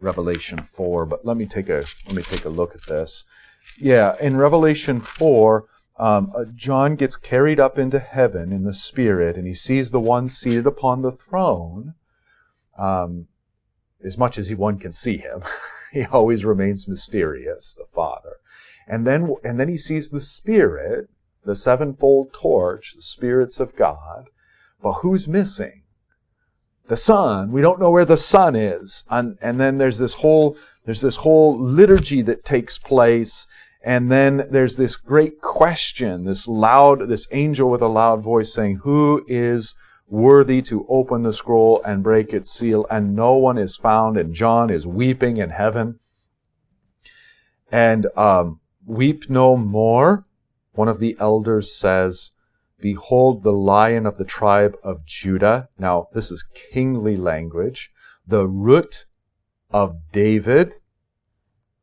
[0.00, 3.24] Revelation 4, but let me take a let me take a look at this.
[3.78, 5.64] Yeah, in Revelation 4,
[6.02, 10.00] um, uh, John gets carried up into heaven in the spirit, and he sees the
[10.00, 11.94] one seated upon the throne.
[12.76, 13.28] Um,
[14.02, 15.44] as much as he, one can see him,
[15.92, 18.38] he always remains mysterious, the Father.
[18.88, 21.08] And then, and then he sees the Spirit,
[21.44, 24.28] the sevenfold torch, the spirits of God.
[24.82, 25.82] But who's missing?
[26.86, 27.52] the Son.
[27.52, 29.04] We don't know where the Son is.
[29.08, 33.46] And, and then there's this whole, there's this whole liturgy that takes place.
[33.84, 38.76] And then there's this great question, this loud, this angel with a loud voice saying,
[38.76, 39.74] who is
[40.06, 42.86] worthy to open the scroll and break its seal?
[42.90, 44.16] And no one is found.
[44.16, 45.98] And John is weeping in heaven.
[47.72, 50.26] And, um, weep no more.
[50.72, 52.30] One of the elders says,
[52.80, 55.68] Behold the lion of the tribe of Judah.
[55.78, 57.92] Now, this is kingly language.
[58.26, 59.06] The root
[59.70, 60.76] of David,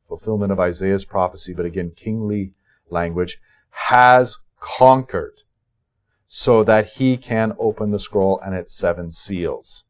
[0.10, 2.51] fulfillment of Isaiah's prophecy, but again, kingly
[2.89, 3.39] language,
[3.70, 5.43] has conquered
[6.26, 9.86] so that he can open the scroll and its seven seals.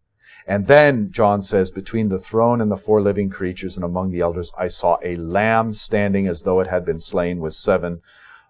[0.46, 4.22] And then John says, between the throne and the four living creatures and among the
[4.22, 8.02] elders, I saw a lamb standing as though it had been slain with seven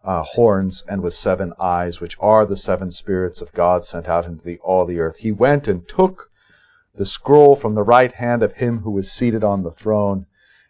[0.03, 4.25] uh, horns and with seven eyes, which are the seven spirits of God sent out
[4.25, 5.17] into the, all the earth.
[5.17, 6.31] He went and took
[6.95, 10.25] the scroll from the right hand of him who was seated on the throne,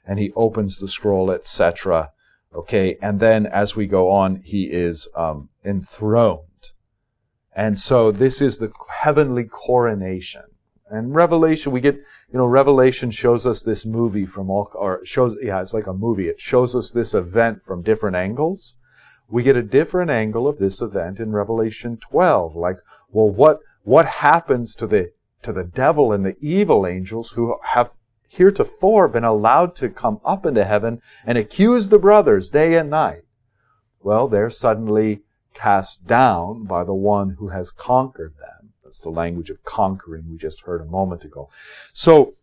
[0.10, 2.10] and he opens the scroll, etc.
[2.56, 6.72] Okay, and then as we go on, he is um, enthroned.
[7.56, 10.42] And so this is the heavenly coronation.
[10.90, 11.98] And Revelation, we get,
[12.32, 15.94] you know, Revelation shows us this movie from all, or shows, yeah, it's like a
[15.94, 16.28] movie.
[16.28, 18.74] It shows us this event from different angles.
[19.30, 22.56] We get a different angle of this event in Revelation 12.
[22.56, 22.78] Like,
[23.12, 25.12] well, what, what happens to the,
[25.44, 27.94] to the devil and the evil angels who have
[28.30, 33.24] heretofore been allowed to come up into heaven and accuse the brothers day and night?
[34.02, 35.24] Well, they're suddenly
[35.54, 38.70] cast down by the one who has conquered them.
[38.84, 41.50] That's the language of conquering we just heard a moment ago.
[41.92, 42.36] So,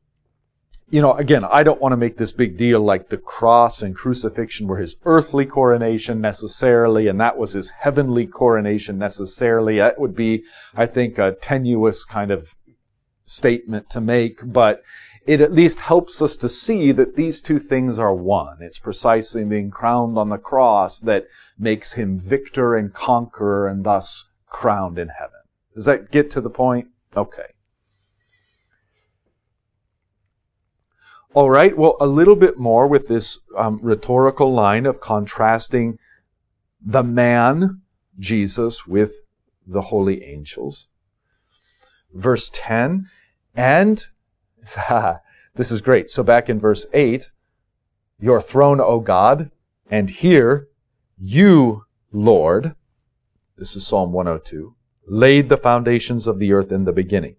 [0.90, 3.96] you know, again, I don't want to make this big deal like the cross and
[3.96, 9.78] crucifixion were his earthly coronation necessarily, and that was his heavenly coronation necessarily.
[9.78, 10.44] That would be,
[10.76, 12.54] I think, a tenuous kind of
[13.24, 14.82] statement to make, but
[15.26, 18.58] it at least helps us to see that these two things are one.
[18.60, 21.26] It's precisely being crowned on the cross that
[21.58, 25.40] makes him victor and conqueror and thus crowned in heaven.
[25.74, 26.88] Does that get to the point?
[27.16, 27.54] Okay.
[31.34, 35.98] All right, well, a little bit more with this um, rhetorical line of contrasting
[36.80, 37.82] the man,
[38.18, 39.18] Jesus, with
[39.66, 40.88] the holy angels.
[42.14, 43.10] Verse 10,
[43.54, 44.06] and
[45.54, 46.10] this is great.
[46.10, 47.30] So back in verse 8,
[48.18, 49.50] your throne, O God,
[49.90, 50.68] and here,
[51.18, 52.74] you, Lord,
[53.56, 54.74] this is Psalm 102,
[55.06, 57.36] laid the foundations of the earth in the beginning.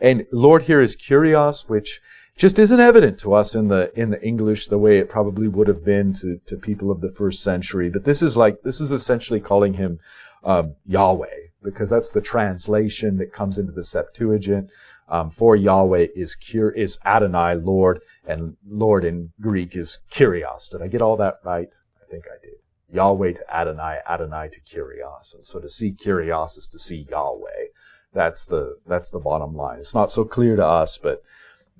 [0.00, 2.00] And Lord here is kurios, which
[2.36, 5.68] just isn't evident to us in the in the English the way it probably would
[5.68, 7.88] have been to, to people of the first century.
[7.88, 10.00] But this is like this is essentially calling him
[10.42, 14.70] um, Yahweh because that's the translation that comes into the Septuagint
[15.08, 20.70] um, for Yahweh is cure is Adonai, Lord, and Lord in Greek is Kyrios.
[20.70, 21.74] Did I get all that right?
[22.00, 22.54] I think I did.
[22.92, 25.34] Yahweh to Adonai, Adonai to Kyrios.
[25.34, 27.66] And so to see Kyrios is to see Yahweh.
[28.12, 29.80] That's the that's the bottom line.
[29.80, 31.22] It's not so clear to us, but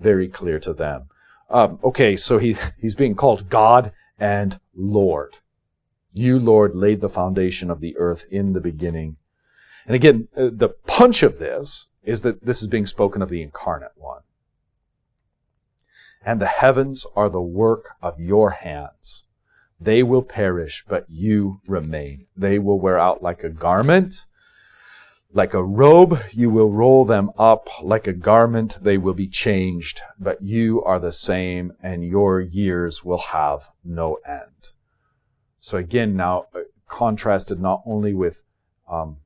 [0.00, 1.08] very clear to them.
[1.50, 5.38] Um, okay, so he, he's being called God and Lord.
[6.12, 9.16] You, Lord, laid the foundation of the earth in the beginning.
[9.86, 13.42] And again, uh, the punch of this is that this is being spoken of the
[13.42, 14.20] incarnate one.
[16.24, 19.24] And the heavens are the work of your hands.
[19.80, 22.26] They will perish, but you remain.
[22.36, 24.24] They will wear out like a garment.
[25.32, 27.68] Like a robe, you will roll them up.
[27.82, 30.00] Like a garment, they will be changed.
[30.18, 34.70] But you are the same, and your years will have no end.
[35.58, 38.44] So again, now uh, contrasted not only with
[38.88, 39.16] um,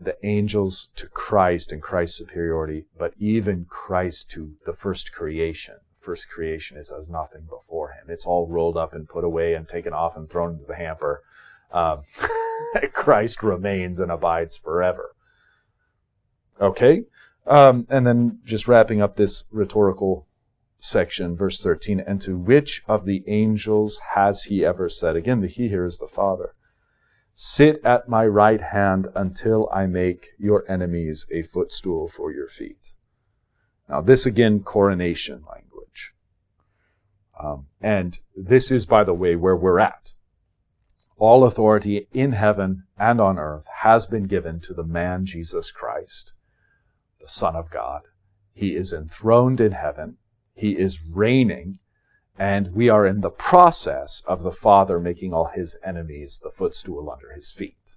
[0.00, 5.76] the angels to Christ and Christ's superiority, but even Christ to the first creation.
[5.96, 8.06] First creation is as nothing before him.
[8.08, 11.22] It's all rolled up and put away and taken off and thrown into the hamper.
[11.72, 12.02] Um,
[12.92, 15.14] Christ remains and abides forever.
[16.60, 17.04] Okay?
[17.46, 20.26] Um, and then just wrapping up this rhetorical
[20.78, 25.16] section, verse 13, and to which of the angels has he ever said?
[25.16, 26.54] Again, the he here is the Father.
[27.40, 32.96] Sit at my right hand until I make your enemies a footstool for your feet.
[33.88, 36.14] Now, this again, coronation language.
[37.38, 40.14] Um, and this is, by the way, where we're at.
[41.16, 46.32] All authority in heaven and on earth has been given to the man Jesus Christ,
[47.20, 48.02] the Son of God.
[48.52, 50.16] He is enthroned in heaven.
[50.54, 51.78] He is reigning
[52.38, 57.10] and we are in the process of the Father making all his enemies the footstool
[57.10, 57.96] under his feet.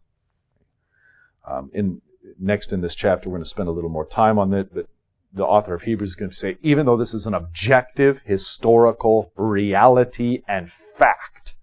[1.48, 2.02] Um, in
[2.40, 4.88] next in this chapter, we're going to spend a little more time on it, but
[5.34, 9.32] the author of Hebrews is going to say, even though this is an objective historical
[9.36, 11.56] reality and fact,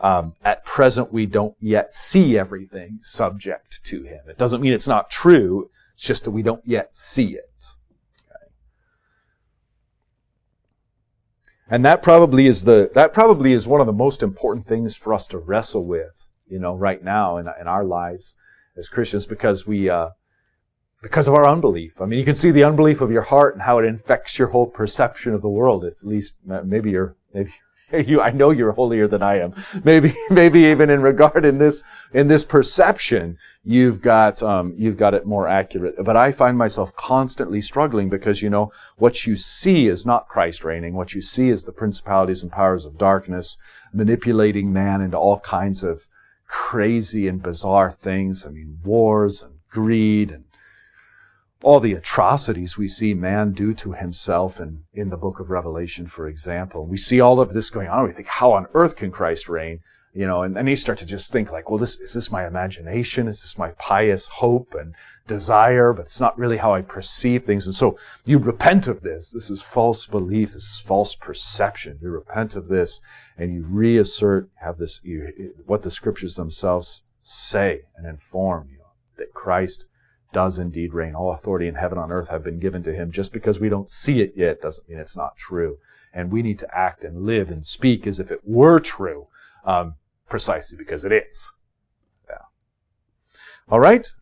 [0.00, 4.20] um, at present we don't yet see everything subject to him.
[4.28, 5.68] It doesn't mean it's not true.
[5.94, 7.76] It's just that we don't yet see it.
[11.70, 15.14] And that probably is the, that probably is one of the most important things for
[15.14, 18.36] us to wrestle with you know, right now in, in our lives
[18.76, 20.10] as Christians because we, uh,
[21.00, 22.00] because of our unbelief.
[22.00, 24.48] I mean, you can see the unbelief of your heart and how it infects your
[24.48, 25.84] whole perception of the world.
[25.84, 27.54] At least, maybe you're, maybe
[28.06, 29.54] you, I know you're holier than I am.
[29.84, 31.82] Maybe, maybe even in regard in this,
[32.12, 35.94] in this perception, you've got, um, you've got it more accurate.
[36.04, 40.64] But I find myself constantly struggling because, you know, what you see is not Christ
[40.64, 40.94] reigning.
[40.94, 43.56] What you see is the principalities and powers of darkness
[43.92, 46.06] manipulating man into all kinds of
[46.46, 48.46] crazy and bizarre things.
[48.46, 50.44] I mean, wars and greed and
[51.62, 56.06] all the atrocities we see man do to himself in, in the book of Revelation,
[56.06, 56.86] for example.
[56.86, 58.06] We see all of this going on.
[58.06, 59.80] We think, how on earth can Christ reign?
[60.12, 62.44] You know, and then you start to just think like, well, this, is this my
[62.44, 63.28] imagination?
[63.28, 64.94] Is this my pious hope and
[65.28, 65.92] desire?
[65.92, 67.66] But it's not really how I perceive things.
[67.66, 69.30] And so you repent of this.
[69.30, 70.54] This is false belief.
[70.54, 71.98] This is false perception.
[72.02, 73.00] You repent of this
[73.38, 78.80] and you reassert, have this, you, what the scriptures themselves say and inform you
[79.16, 79.84] that Christ
[80.32, 81.14] does indeed reign.
[81.14, 83.10] All authority in heaven and earth have been given to him.
[83.10, 85.78] Just because we don't see it yet doesn't mean it's not true.
[86.12, 89.28] And we need to act and live and speak as if it were true,
[89.64, 89.94] um,
[90.28, 91.52] precisely because it is.
[92.28, 92.44] Yeah.
[93.68, 94.12] All right.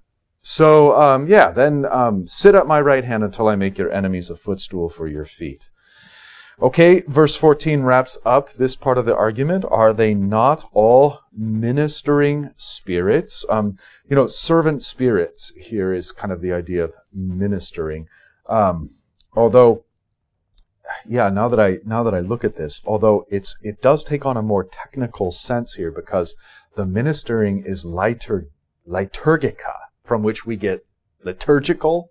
[0.43, 4.31] So, um, yeah, then um, sit at my right hand until I make your enemies
[4.31, 5.71] a footstool for your feet.
[6.61, 9.65] Okay, verse 14 wraps up this part of the argument.
[9.71, 13.45] Are they not all ministering spirits?
[13.49, 13.77] Um,
[14.11, 18.09] you know, servant spirits here is kind of the idea of ministering.
[18.49, 18.91] Um,
[19.35, 19.85] although,
[21.07, 24.27] yeah, now that I now that I look at this, although it's it does take
[24.27, 26.35] on a more technical sense here because
[26.75, 28.47] the ministering is litur,
[28.85, 30.85] liturgica, from which we get
[31.23, 32.11] liturgical.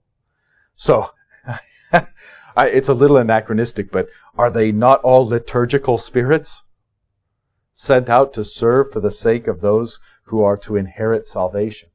[0.78, 1.10] So
[2.58, 6.64] I, it's a little anachronistic, but are they not all liturgical spirits
[7.72, 11.89] sent out to serve for the sake of those who are to inherit salvation?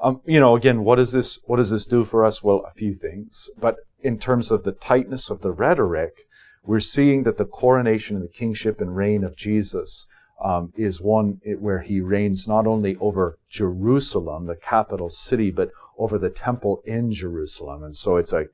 [0.00, 2.44] Um, you know, again, what does this what does this do for us?
[2.44, 6.28] Well, a few things, but in terms of the tightness of the rhetoric,
[6.64, 10.06] we're seeing that the coronation and the kingship and reign of Jesus
[10.40, 16.16] um, is one where he reigns not only over Jerusalem, the capital city, but over
[16.18, 17.82] the temple in Jerusalem.
[17.82, 18.46] And so it's a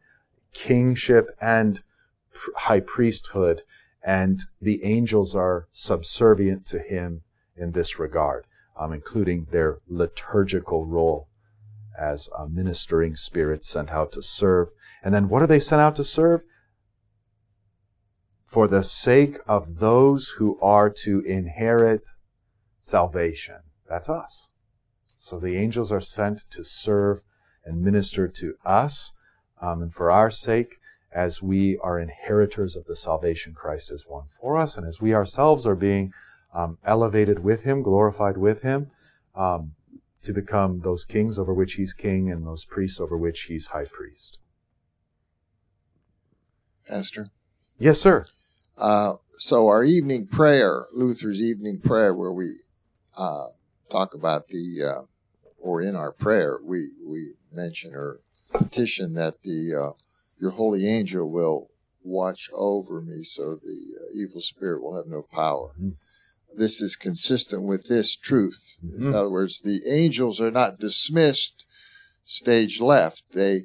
[0.55, 1.83] kingship and
[2.57, 3.63] high priesthood,
[4.03, 7.23] and the angels are subservient to him
[7.57, 8.47] in this regard,
[8.79, 11.29] um, including their liturgical role
[11.99, 14.69] as a ministering spirits sent out to serve.
[15.03, 16.43] And then what are they sent out to serve?
[18.45, 22.11] For the sake of those who are to inherit
[22.81, 23.57] salvation.
[23.89, 24.51] That's us.
[25.17, 27.23] So the angels are sent to serve
[27.65, 29.13] and minister to us
[29.65, 30.77] um, and for our sake,
[31.13, 35.15] as we are inheritors of the salvation Christ has won for us, and as we
[35.15, 36.13] ourselves are being
[36.53, 38.91] um, elevated with Him, glorified with Him,
[39.35, 39.73] um,
[40.23, 43.87] to become those kings over which He's king and those priests over which He's high
[43.87, 44.39] priest.
[46.87, 47.31] Pastor?
[47.79, 48.25] Yes, sir.
[48.77, 52.51] Uh, so, our evening prayer, Luther's evening prayer, where we
[53.17, 53.47] uh,
[53.91, 55.03] talk about the, uh,
[55.59, 58.21] or in our prayer, we, we mention or
[58.55, 59.93] petition that the uh,
[60.41, 61.71] your holy angel will
[62.03, 65.73] watch over me so the uh, evil spirit will have no power.
[65.79, 65.91] Mm-hmm.
[66.57, 68.79] This is consistent with this truth.
[68.85, 69.09] Mm-hmm.
[69.09, 71.67] In other words, the angels are not dismissed
[72.25, 73.33] stage left.
[73.33, 73.63] They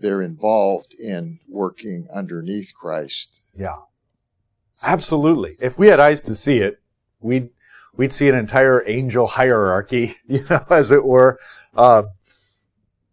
[0.00, 3.42] they're involved in working underneath Christ.
[3.54, 3.78] Yeah.
[4.84, 5.56] Absolutely.
[5.60, 6.80] If we had eyes to see it,
[7.20, 7.50] we'd
[7.96, 11.38] we'd see an entire angel hierarchy, you know, as it were,
[11.74, 12.04] uh,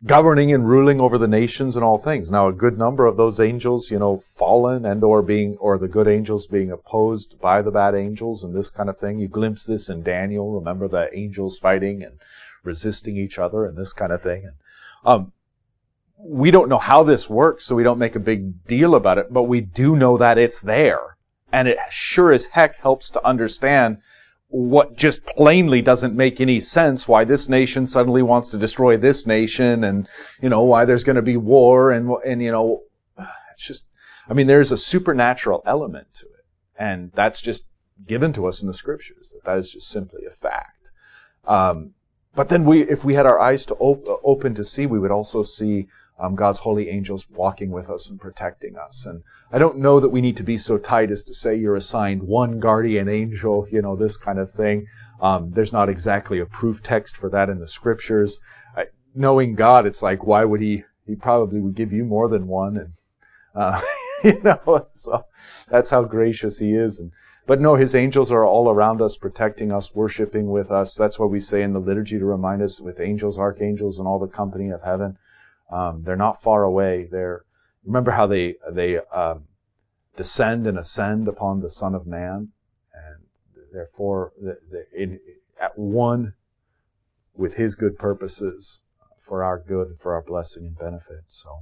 [0.06, 2.30] governing and ruling over the nations and all things.
[2.30, 5.88] Now, a good number of those angels, you know, fallen and or being, or the
[5.88, 9.20] good angels being opposed by the bad angels and this kind of thing.
[9.20, 10.52] You glimpse this in Daniel.
[10.52, 12.20] Remember the angels fighting and
[12.64, 14.44] resisting each other and this kind of thing.
[14.46, 14.56] And,
[15.04, 15.32] um,
[16.18, 19.34] we don't know how this works, so we don't make a big deal about it,
[19.34, 21.18] but we do know that it's there.
[21.52, 23.98] And it sure as heck helps to understand
[24.48, 29.26] what just plainly doesn't make any sense why this nation suddenly wants to destroy this
[29.26, 30.08] nation and
[30.42, 32.82] you know why there's going to be war and and you know
[33.52, 33.86] it's just
[34.30, 36.36] i mean there's a supernatural element to it.
[36.78, 37.66] And that's just
[38.06, 40.92] given to us in the scriptures that that is just simply a fact.
[41.46, 41.94] Um,
[42.36, 45.12] but then we if we had our eyes to op- open to see we would
[45.12, 45.88] also see
[46.20, 49.06] um, God's holy angels walking with us and protecting us.
[49.06, 51.76] And I don't know that we need to be so tight as to say you're
[51.76, 54.88] assigned one guardian angel, you know, this kind of thing.
[55.22, 58.40] Um, there's not exactly a proof text for that in the scriptures.
[58.78, 60.84] I, knowing God, it's like, why would he?
[61.06, 62.78] He probably would give you more than one.
[62.78, 62.94] And,
[63.54, 63.82] uh,
[64.24, 65.26] you know, so
[65.70, 67.00] that's how gracious he is.
[67.00, 67.12] And
[67.48, 70.96] But no, his angels are all around us, protecting us, worshiping with us.
[70.96, 74.18] That's what we say in the liturgy to remind us with angels, archangels, and all
[74.18, 75.18] the company of heaven.
[75.72, 77.08] Um, they're not far away.
[77.12, 77.46] They're
[77.84, 79.44] remember how they they um,
[80.16, 82.50] descend and ascend upon the Son of Man,
[82.94, 83.24] and
[83.72, 84.34] therefore
[84.96, 85.20] in,
[85.60, 86.34] at one
[87.36, 88.82] with His good purposes
[89.20, 91.24] for our good and for our blessing and benefit.
[91.28, 91.62] So,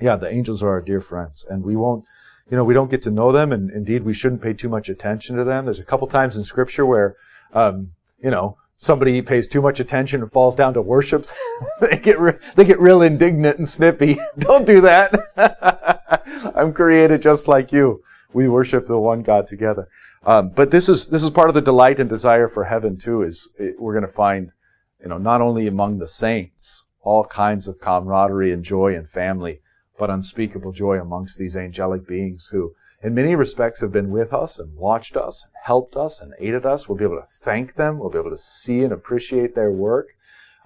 [0.00, 2.04] yeah, the angels are our dear friends, and we won't,
[2.50, 4.88] you know, we don't get to know them, and indeed we shouldn't pay too much
[4.88, 5.64] attention to them.
[5.64, 7.16] There's a couple times in Scripture where,
[7.52, 7.92] um,
[8.22, 11.26] you know, somebody pays too much attention and falls down to worship,
[11.80, 14.18] they get re- they get real indignant and snippy.
[14.38, 16.12] Don't do that.
[16.54, 18.02] I'm created just like you.
[18.32, 19.88] We worship the one God together.
[20.24, 23.22] Um, but this is this is part of the delight and desire for heaven too.
[23.22, 24.52] Is it, we're going to find,
[25.00, 29.60] you know, not only among the saints all kinds of camaraderie and joy and family,
[29.98, 34.58] but unspeakable joy amongst these angelic beings who in many respects have been with us
[34.58, 36.88] and watched us and helped us and aided us.
[36.88, 37.98] We'll be able to thank them.
[37.98, 40.08] We'll be able to see and appreciate their work.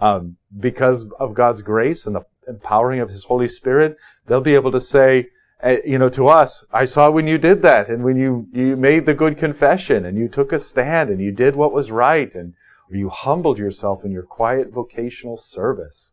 [0.01, 4.73] Um, because of God's grace and the empowering of His Holy Spirit, they'll be able
[4.73, 5.29] to say,
[5.63, 8.77] uh, you know, to us, I saw when you did that and when you, you
[8.77, 12.35] made the good confession and you took a stand and you did what was right
[12.35, 12.55] and
[12.91, 16.13] you humbled yourself in your quiet vocational service.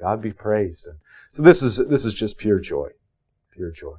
[0.00, 0.86] God be praised.
[0.86, 0.98] And
[1.30, 2.90] so this is, this is just pure joy.
[3.52, 3.96] Pure joy.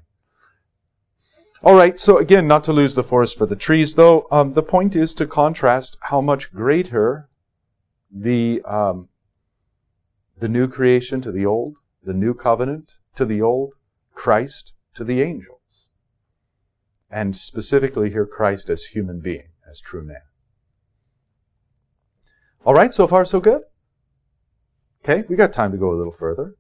[1.62, 4.64] All right, so again, not to lose the forest for the trees, though, um, the
[4.64, 7.28] point is to contrast how much greater
[8.10, 9.10] the um,
[10.38, 13.76] the new creation to the old, the new covenant to the old,
[14.14, 15.90] Christ to the angels,
[17.12, 20.22] and specifically here Christ as human being, as true man.
[22.66, 23.64] All right, so far so good.
[25.04, 26.56] Okay, we got time to go a little further.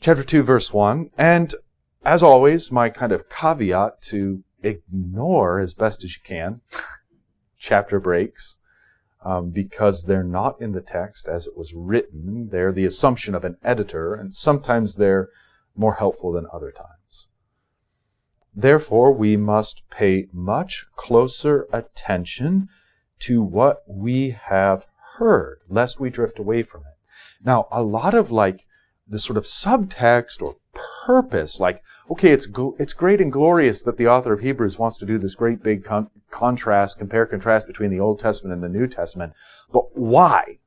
[0.00, 1.10] Chapter 2, verse 1.
[1.16, 1.54] And
[2.04, 6.60] as always, my kind of caveat to ignore as best as you can
[7.58, 8.56] chapter breaks
[9.24, 12.48] um, because they're not in the text as it was written.
[12.50, 15.28] They're the assumption of an editor, and sometimes they're
[15.76, 17.28] more helpful than other times.
[18.54, 22.68] Therefore, we must pay much closer attention
[23.20, 24.86] to what we have
[25.18, 26.96] heard, lest we drift away from it.
[27.44, 28.64] Now, a lot of like
[29.10, 30.56] the sort of subtext or
[31.04, 31.60] purpose.
[31.60, 32.46] Like, okay, it's
[32.78, 35.84] it's great and glorious that the author of Hebrews wants to do this great big
[35.84, 39.34] con- contrast, compare contrast between the Old Testament and the New Testament.
[39.72, 40.58] But why?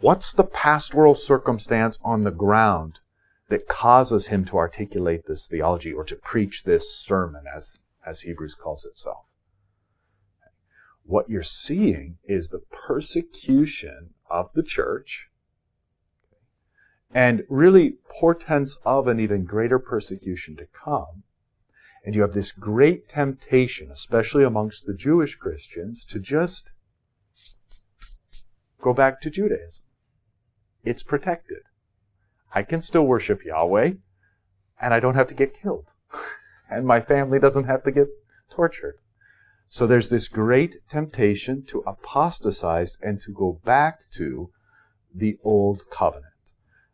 [0.00, 2.98] What's the pastoral circumstance on the ground
[3.48, 8.54] that causes him to articulate this theology or to preach this sermon, as as Hebrews
[8.54, 9.24] calls itself?
[11.04, 15.27] What you're seeing is the persecution of the church
[17.12, 21.22] and really portents of an even greater persecution to come.
[22.04, 26.72] And you have this great temptation, especially amongst the Jewish Christians, to just
[28.80, 29.84] go back to Judaism.
[30.84, 31.62] It's protected.
[32.54, 33.92] I can still worship Yahweh,
[34.80, 35.92] and I don't have to get killed.
[36.70, 38.08] and my family doesn't have to get
[38.50, 38.98] tortured.
[39.68, 44.50] So there's this great temptation to apostatize and to go back to
[45.14, 46.32] the old covenant.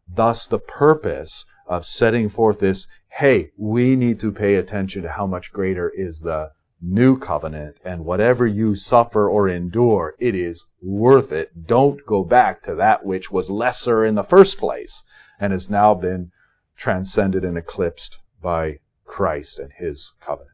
[0.09, 5.27] Thus, the purpose of setting forth this, hey, we need to pay attention to how
[5.27, 6.51] much greater is the
[6.83, 11.67] new covenant, and whatever you suffer or endure, it is worth it.
[11.67, 15.03] Don't go back to that which was lesser in the first place
[15.41, 16.31] and has now been
[16.77, 20.51] transcended and eclipsed by Christ and his covenant.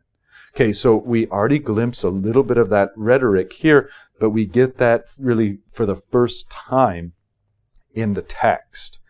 [0.54, 3.88] Okay, so we already glimpse a little bit of that rhetoric here,
[4.18, 7.12] but we get that really for the first time
[7.94, 9.00] in the text.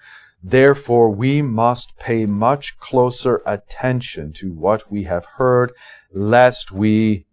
[0.43, 5.73] Therefore, we must pay much closer attention to what we have heard,
[6.13, 7.27] lest we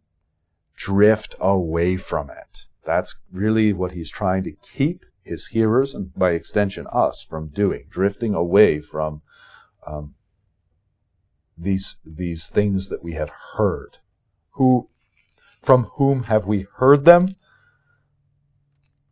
[0.76, 2.68] drift away from it.
[2.86, 7.86] That's really what he's trying to keep his hearers, and by extension us, from doing,
[7.90, 9.22] drifting away from
[9.86, 10.16] um,
[11.58, 13.98] these these things that we have heard.
[14.52, 14.90] Who,
[15.62, 17.36] from whom have we heard them?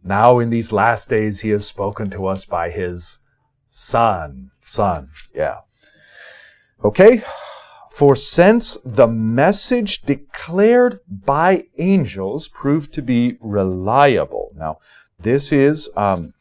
[0.04, 3.20] Now, in these last days, he has spoken to us by his
[3.78, 4.52] Son.
[4.62, 5.10] Son.
[5.34, 5.58] Yeah.
[6.82, 7.24] Okay?
[7.92, 14.54] For since the message declared by angels proved to be reliable.
[14.56, 14.78] Now,
[15.20, 16.34] this is, um,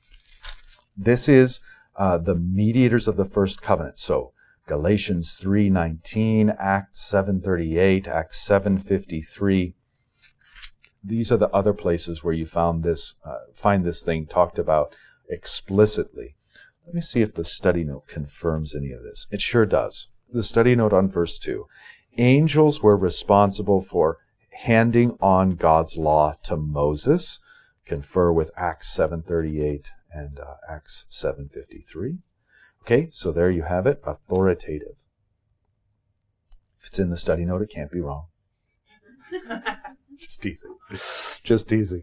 [0.96, 1.60] this is,
[1.96, 3.98] uh, the mediators of the first covenant.
[3.98, 4.32] So,
[4.68, 9.74] Galatians 3:19, Acts 7:38, Acts 7:53.
[11.02, 14.94] These are the other places where you found this, uh, find this thing talked about
[15.28, 16.36] explicitly.
[16.86, 19.26] Let me see if the study note confirms any of this.
[19.30, 20.08] It sure does.
[20.30, 21.66] The study note on verse 2.
[22.18, 24.18] angels were responsible for
[24.50, 27.40] handing on God's law to Moses.
[27.84, 32.18] Confer with Acts 7:38 and uh, Acts 7:53.
[32.82, 34.96] Okay, so there you have it, authoritative.
[36.80, 38.26] If it's in the study note, it can't be wrong.
[40.18, 40.76] Just teasing.
[41.42, 42.02] Just teasing.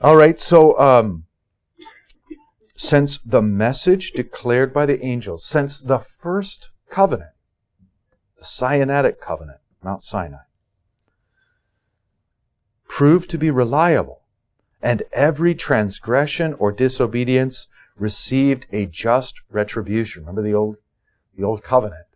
[0.00, 1.26] All right, so um,
[2.80, 7.32] since the message declared by the angels, since the first covenant,
[8.38, 10.44] the Sinaitic covenant, Mount Sinai,
[12.88, 14.22] proved to be reliable,
[14.80, 17.68] and every transgression or disobedience
[17.98, 20.22] received a just retribution.
[20.22, 20.76] Remember the old,
[21.36, 22.06] the old covenant.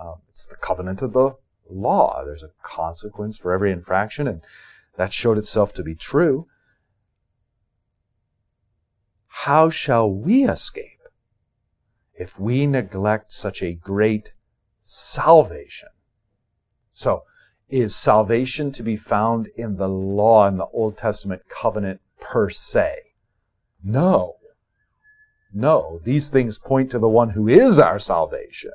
[0.00, 1.32] Um, it's the covenant of the
[1.68, 2.24] law.
[2.24, 4.40] There's a consequence for every infraction, and
[4.96, 6.46] that showed itself to be true.
[9.30, 11.00] How shall we escape
[12.14, 14.34] if we neglect such a great
[14.82, 15.88] salvation?
[16.92, 17.22] So,
[17.68, 22.96] is salvation to be found in the law in the Old Testament covenant per se?
[23.82, 24.36] No.
[25.54, 28.72] No, these things point to the one who is our salvation.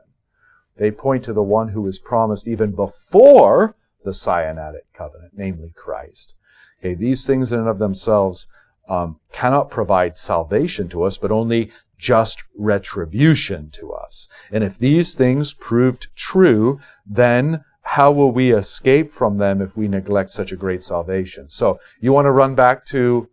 [0.78, 6.36] They point to the one who was promised even before the Sinaitic covenant, namely Christ.
[6.80, 8.48] Okay, these things in and of themselves
[8.88, 14.28] um, cannot provide salvation to us, but only just retribution to us.
[14.52, 19.88] And if these things proved true, then how will we escape from them if we
[19.88, 21.48] neglect such a great salvation?
[21.50, 23.30] So you want to run back to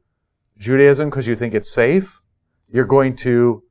[0.59, 2.20] Judaism because you think it's safe?
[2.70, 3.62] You're going to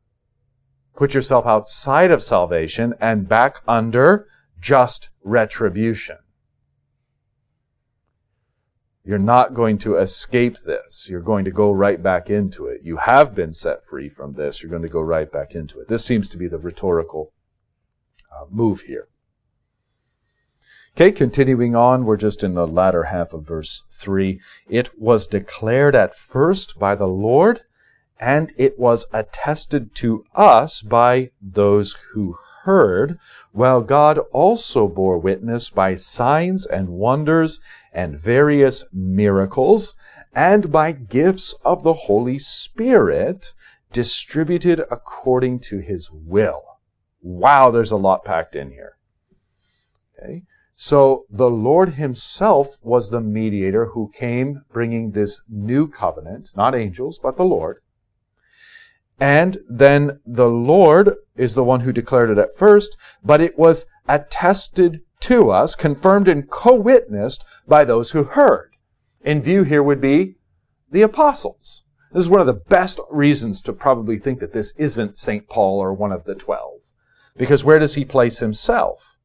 [0.96, 4.28] put yourself outside of salvation and back under
[4.60, 6.18] just retribution.
[9.04, 11.10] You're not going to escape this.
[11.10, 12.82] You're going to go right back into it.
[12.84, 14.62] You have been set free from this.
[14.62, 15.88] You're going to go right back into it.
[15.88, 17.34] This seems to be the rhetorical
[18.32, 19.08] uh, move here.
[20.96, 24.40] Okay, continuing on, we're just in the latter half of verse 3.
[24.70, 27.62] It was declared at first by the Lord
[28.22, 33.18] and it was attested to us by those who heard,
[33.52, 37.60] while God also bore witness by signs and wonders
[37.92, 39.96] and various miracles,
[40.34, 43.54] and by gifts of the Holy Spirit
[43.92, 46.80] distributed according to his will.
[47.22, 48.98] Wow, there's a lot packed in here.
[50.18, 50.44] Okay.
[50.74, 57.20] So the Lord himself was the mediator who came bringing this new covenant, not angels,
[57.22, 57.78] but the Lord.
[59.20, 63.86] And then the Lord is the one who declared it at first, but it was
[64.08, 68.72] attested to us, confirmed and co-witnessed by those who heard.
[69.22, 70.36] In view here would be
[70.90, 71.84] the apostles.
[72.12, 75.48] This is one of the best reasons to probably think that this isn't St.
[75.48, 76.82] Paul or one of the twelve.
[77.38, 79.18] Because where does he place himself?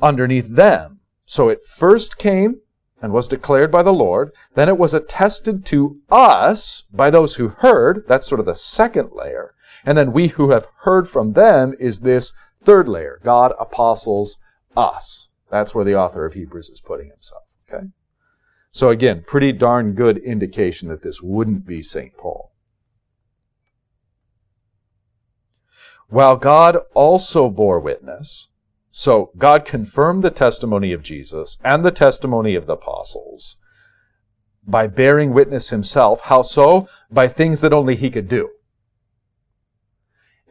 [0.00, 1.00] Underneath them.
[1.24, 2.60] So it first came
[3.00, 4.32] and was declared by the Lord.
[4.54, 8.04] Then it was attested to us by those who heard.
[8.08, 9.54] That's sort of the second layer.
[9.84, 13.20] And then we who have heard from them is this third layer.
[13.22, 14.38] God, apostles,
[14.76, 15.28] us.
[15.50, 17.42] That's where the author of Hebrews is putting himself.
[17.68, 17.86] Okay?
[18.70, 22.16] So again, pretty darn good indication that this wouldn't be St.
[22.16, 22.52] Paul.
[26.08, 28.48] While God also bore witness,
[28.90, 33.56] so God confirmed the testimony of Jesus and the testimony of the apostles
[34.66, 36.20] by bearing witness himself.
[36.22, 36.88] How so?
[37.10, 38.50] By things that only he could do.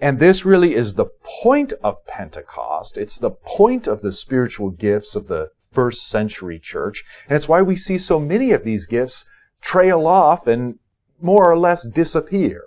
[0.01, 2.97] And this really is the point of Pentecost.
[2.97, 7.03] It's the point of the spiritual gifts of the first century church.
[7.29, 9.25] And it's why we see so many of these gifts
[9.61, 10.79] trail off and
[11.21, 12.63] more or less disappear.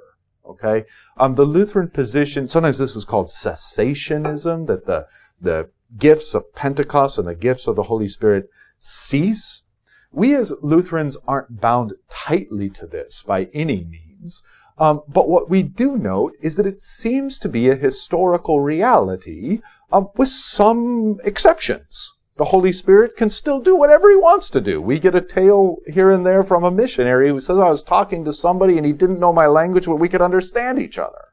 [0.47, 0.85] Okay?
[1.16, 5.07] Um, the Lutheran position, sometimes this is called cessationism, that the
[5.41, 5.68] the
[5.99, 9.62] gifts of Pentecost and the gifts of the Holy Spirit cease.
[10.12, 14.43] We as Lutherans aren't bound tightly to this by any means.
[14.77, 19.61] Um, but what we do note is that it seems to be a historical reality
[19.93, 22.12] um, with some exceptions.
[22.37, 24.83] The Holy Spirit can still do whatever he wants to do.
[24.83, 28.25] We get a tale here and there from a missionary who says, I was talking
[28.25, 31.27] to somebody and he didn't know my language, but we could understand each other.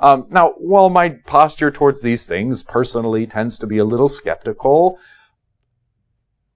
[0.00, 4.98] Um, now, while my posture towards these things personally tends to be a little skeptical,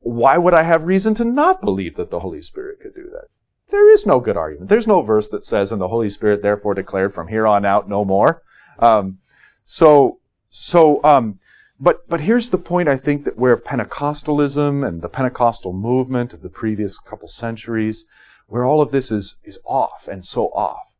[0.00, 3.28] why would I have reason to not believe that the Holy Spirit could do that?
[3.70, 4.68] There is no good argument.
[4.68, 7.88] There's no verse that says, and the Holy Spirit therefore declared from here on out
[7.88, 8.42] no more.
[8.78, 9.18] Um,
[9.64, 11.40] so, so, um,
[11.80, 16.42] but, but here's the point I think that where Pentecostalism and the Pentecostal movement of
[16.42, 18.06] the previous couple centuries,
[18.46, 20.94] where all of this is, is off and so off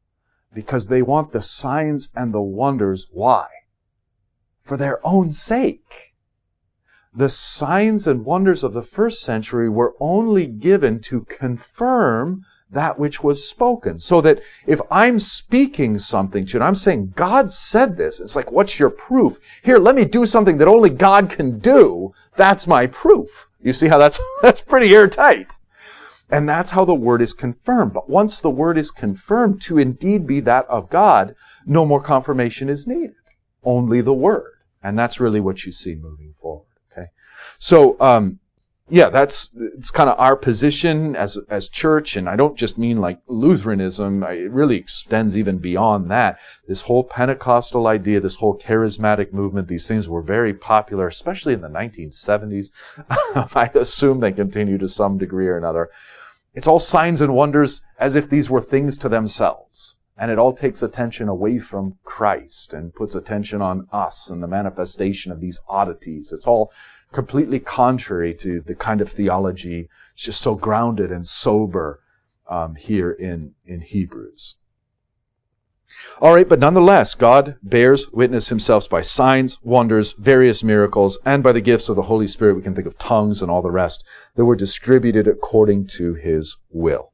[0.52, 3.06] because they want the signs and the wonders.
[3.12, 3.46] Why?
[4.60, 6.14] For their own sake.
[7.16, 13.22] the signs and wonders of the first century were only given to confirm that which
[13.22, 14.00] was spoken.
[14.00, 18.36] So that if I'm speaking something to you and I'm saying, God said this, it's
[18.36, 19.38] like, what's your proof?
[19.62, 22.12] Here, let me do something that only God can do.
[22.36, 23.48] That's my proof.
[23.60, 25.56] You see how that's, that's pretty airtight.
[26.28, 27.92] And that's how the word is confirmed.
[27.92, 32.68] But once the word is confirmed to indeed be that of God, no more confirmation
[32.68, 33.14] is needed.
[33.62, 34.52] Only the word.
[34.82, 36.66] And that's really what you see moving forward.
[36.92, 37.08] Okay.
[37.58, 38.40] So, um,
[38.89, 43.01] yeah, that's it's kind of our position as as church, and I don't just mean
[43.01, 44.22] like Lutheranism.
[44.22, 46.39] It really extends even beyond that.
[46.68, 51.62] This whole Pentecostal idea, this whole charismatic movement, these things were very popular, especially in
[51.62, 52.70] the 1970s.
[53.57, 55.91] I assume they continue to some degree or another.
[56.55, 59.97] It's all signs and wonders as if these were things to themselves.
[60.18, 64.48] And it all takes attention away from Christ and puts attention on us and the
[64.48, 66.32] manifestation of these oddities.
[66.32, 66.72] It's all
[67.12, 72.00] completely contrary to the kind of theology it's just so grounded and sober
[72.48, 74.56] um, here in, in Hebrews.
[76.20, 81.52] All right, but nonetheless, God bears witness himself by signs, wonders, various miracles, and by
[81.52, 82.56] the gifts of the Holy Spirit.
[82.56, 84.04] We can think of tongues and all the rest
[84.34, 87.12] that were distributed according to his will.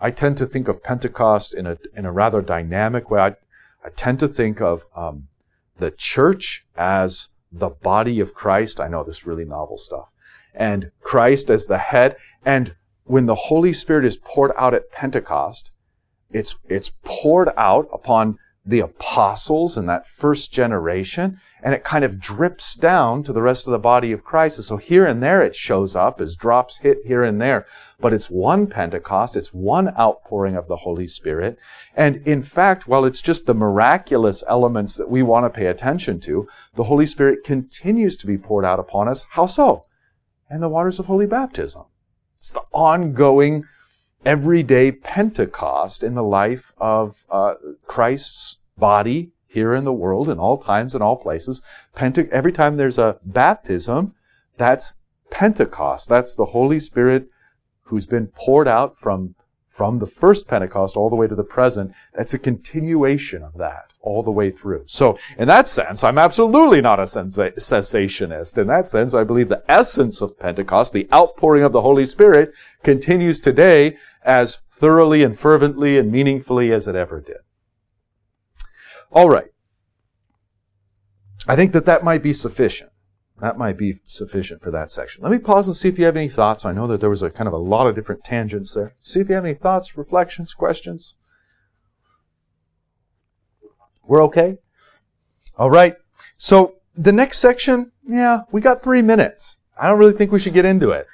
[0.00, 3.20] I tend to think of Pentecost in a, in a rather dynamic way.
[3.20, 3.28] I,
[3.84, 5.28] I tend to think of um,
[5.78, 8.80] the church as the body of Christ.
[8.80, 10.10] I know this really novel stuff.
[10.54, 12.16] And Christ as the head.
[12.44, 12.74] And
[13.04, 15.72] when the Holy Spirit is poured out at Pentecost,
[16.30, 22.20] it's, it's poured out upon the apostles and that first generation, and it kind of
[22.20, 24.58] drips down to the rest of the body of Christ.
[24.58, 27.66] And so here and there it shows up as drops hit here and there,
[28.00, 31.58] but it's one Pentecost, it's one outpouring of the Holy Spirit.
[31.96, 36.20] And in fact, while it's just the miraculous elements that we want to pay attention
[36.20, 39.24] to, the Holy Spirit continues to be poured out upon us.
[39.30, 39.84] How so?
[40.50, 41.84] And the waters of holy baptism.
[42.36, 43.64] It's the ongoing
[44.24, 47.54] everyday Pentecost in the life of uh,
[47.86, 51.62] Christ's body here in the world in all times and all places.
[51.96, 54.14] Pente- every time there's a baptism,
[54.56, 54.94] that's
[55.30, 56.08] Pentecost.
[56.08, 57.28] That's the Holy Spirit
[57.84, 59.34] who's been poured out from,
[59.70, 61.94] from the first Pentecost all the way to the present.
[62.12, 64.82] That's a continuation of that all the way through.
[64.86, 68.58] So, in that sense, I'm absolutely not a sensa- cessationist.
[68.58, 72.52] In that sense, I believe the essence of Pentecost, the outpouring of the Holy Spirit,
[72.82, 77.38] continues today as thoroughly and fervently and meaningfully as it ever did.
[79.12, 79.52] All right.
[81.46, 82.89] I think that that might be sufficient.
[83.40, 85.22] That might be sufficient for that section.
[85.22, 86.66] Let me pause and see if you have any thoughts.
[86.66, 88.94] I know that there was a kind of a lot of different tangents there.
[88.98, 91.14] See if you have any thoughts, reflections, questions.
[94.04, 94.58] We're okay?
[95.56, 95.94] All right.
[96.36, 99.56] So the next section, yeah, we got three minutes.
[99.80, 101.06] I don't really think we should get into it.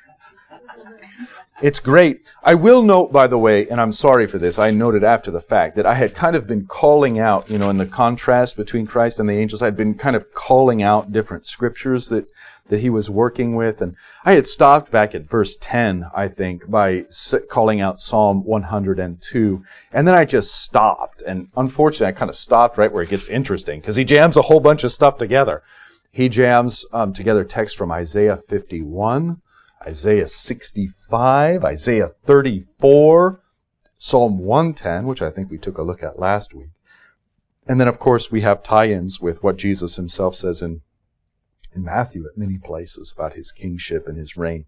[1.62, 2.30] It's great.
[2.44, 5.40] I will note, by the way, and I'm sorry for this, I noted after the
[5.40, 8.86] fact that I had kind of been calling out, you know, in the contrast between
[8.86, 12.28] Christ and the angels, I'd been kind of calling out different scriptures that,
[12.66, 13.80] that he was working with.
[13.80, 17.06] And I had stopped back at verse 10, I think, by
[17.48, 19.64] calling out Psalm 102.
[19.92, 21.22] And then I just stopped.
[21.22, 24.42] And unfortunately, I kind of stopped right where it gets interesting because he jams a
[24.42, 25.62] whole bunch of stuff together.
[26.10, 29.40] He jams um, together text from Isaiah 51,
[29.84, 33.42] Isaiah 65, Isaiah 34,
[33.98, 36.70] Psalm 110, which I think we took a look at last week.
[37.66, 40.82] And then, of course, we have tie-ins with what Jesus himself says in,
[41.74, 44.66] in Matthew at many places about his kingship and his reign.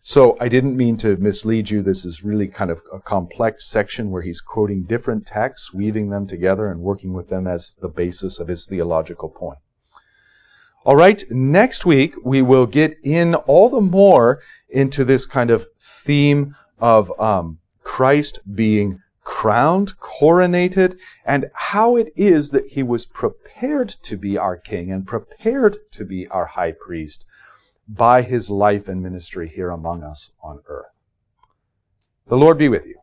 [0.00, 1.82] So I didn't mean to mislead you.
[1.82, 6.28] This is really kind of a complex section where he's quoting different texts, weaving them
[6.28, 9.58] together and working with them as the basis of his theological point.
[10.86, 15.66] All right, next week we will get in all the more into this kind of
[15.80, 23.88] theme of um, Christ being crowned, coronated, and how it is that he was prepared
[24.02, 27.24] to be our king and prepared to be our high priest
[27.88, 30.94] by his life and ministry here among us on earth.
[32.28, 33.00] The Lord be with you.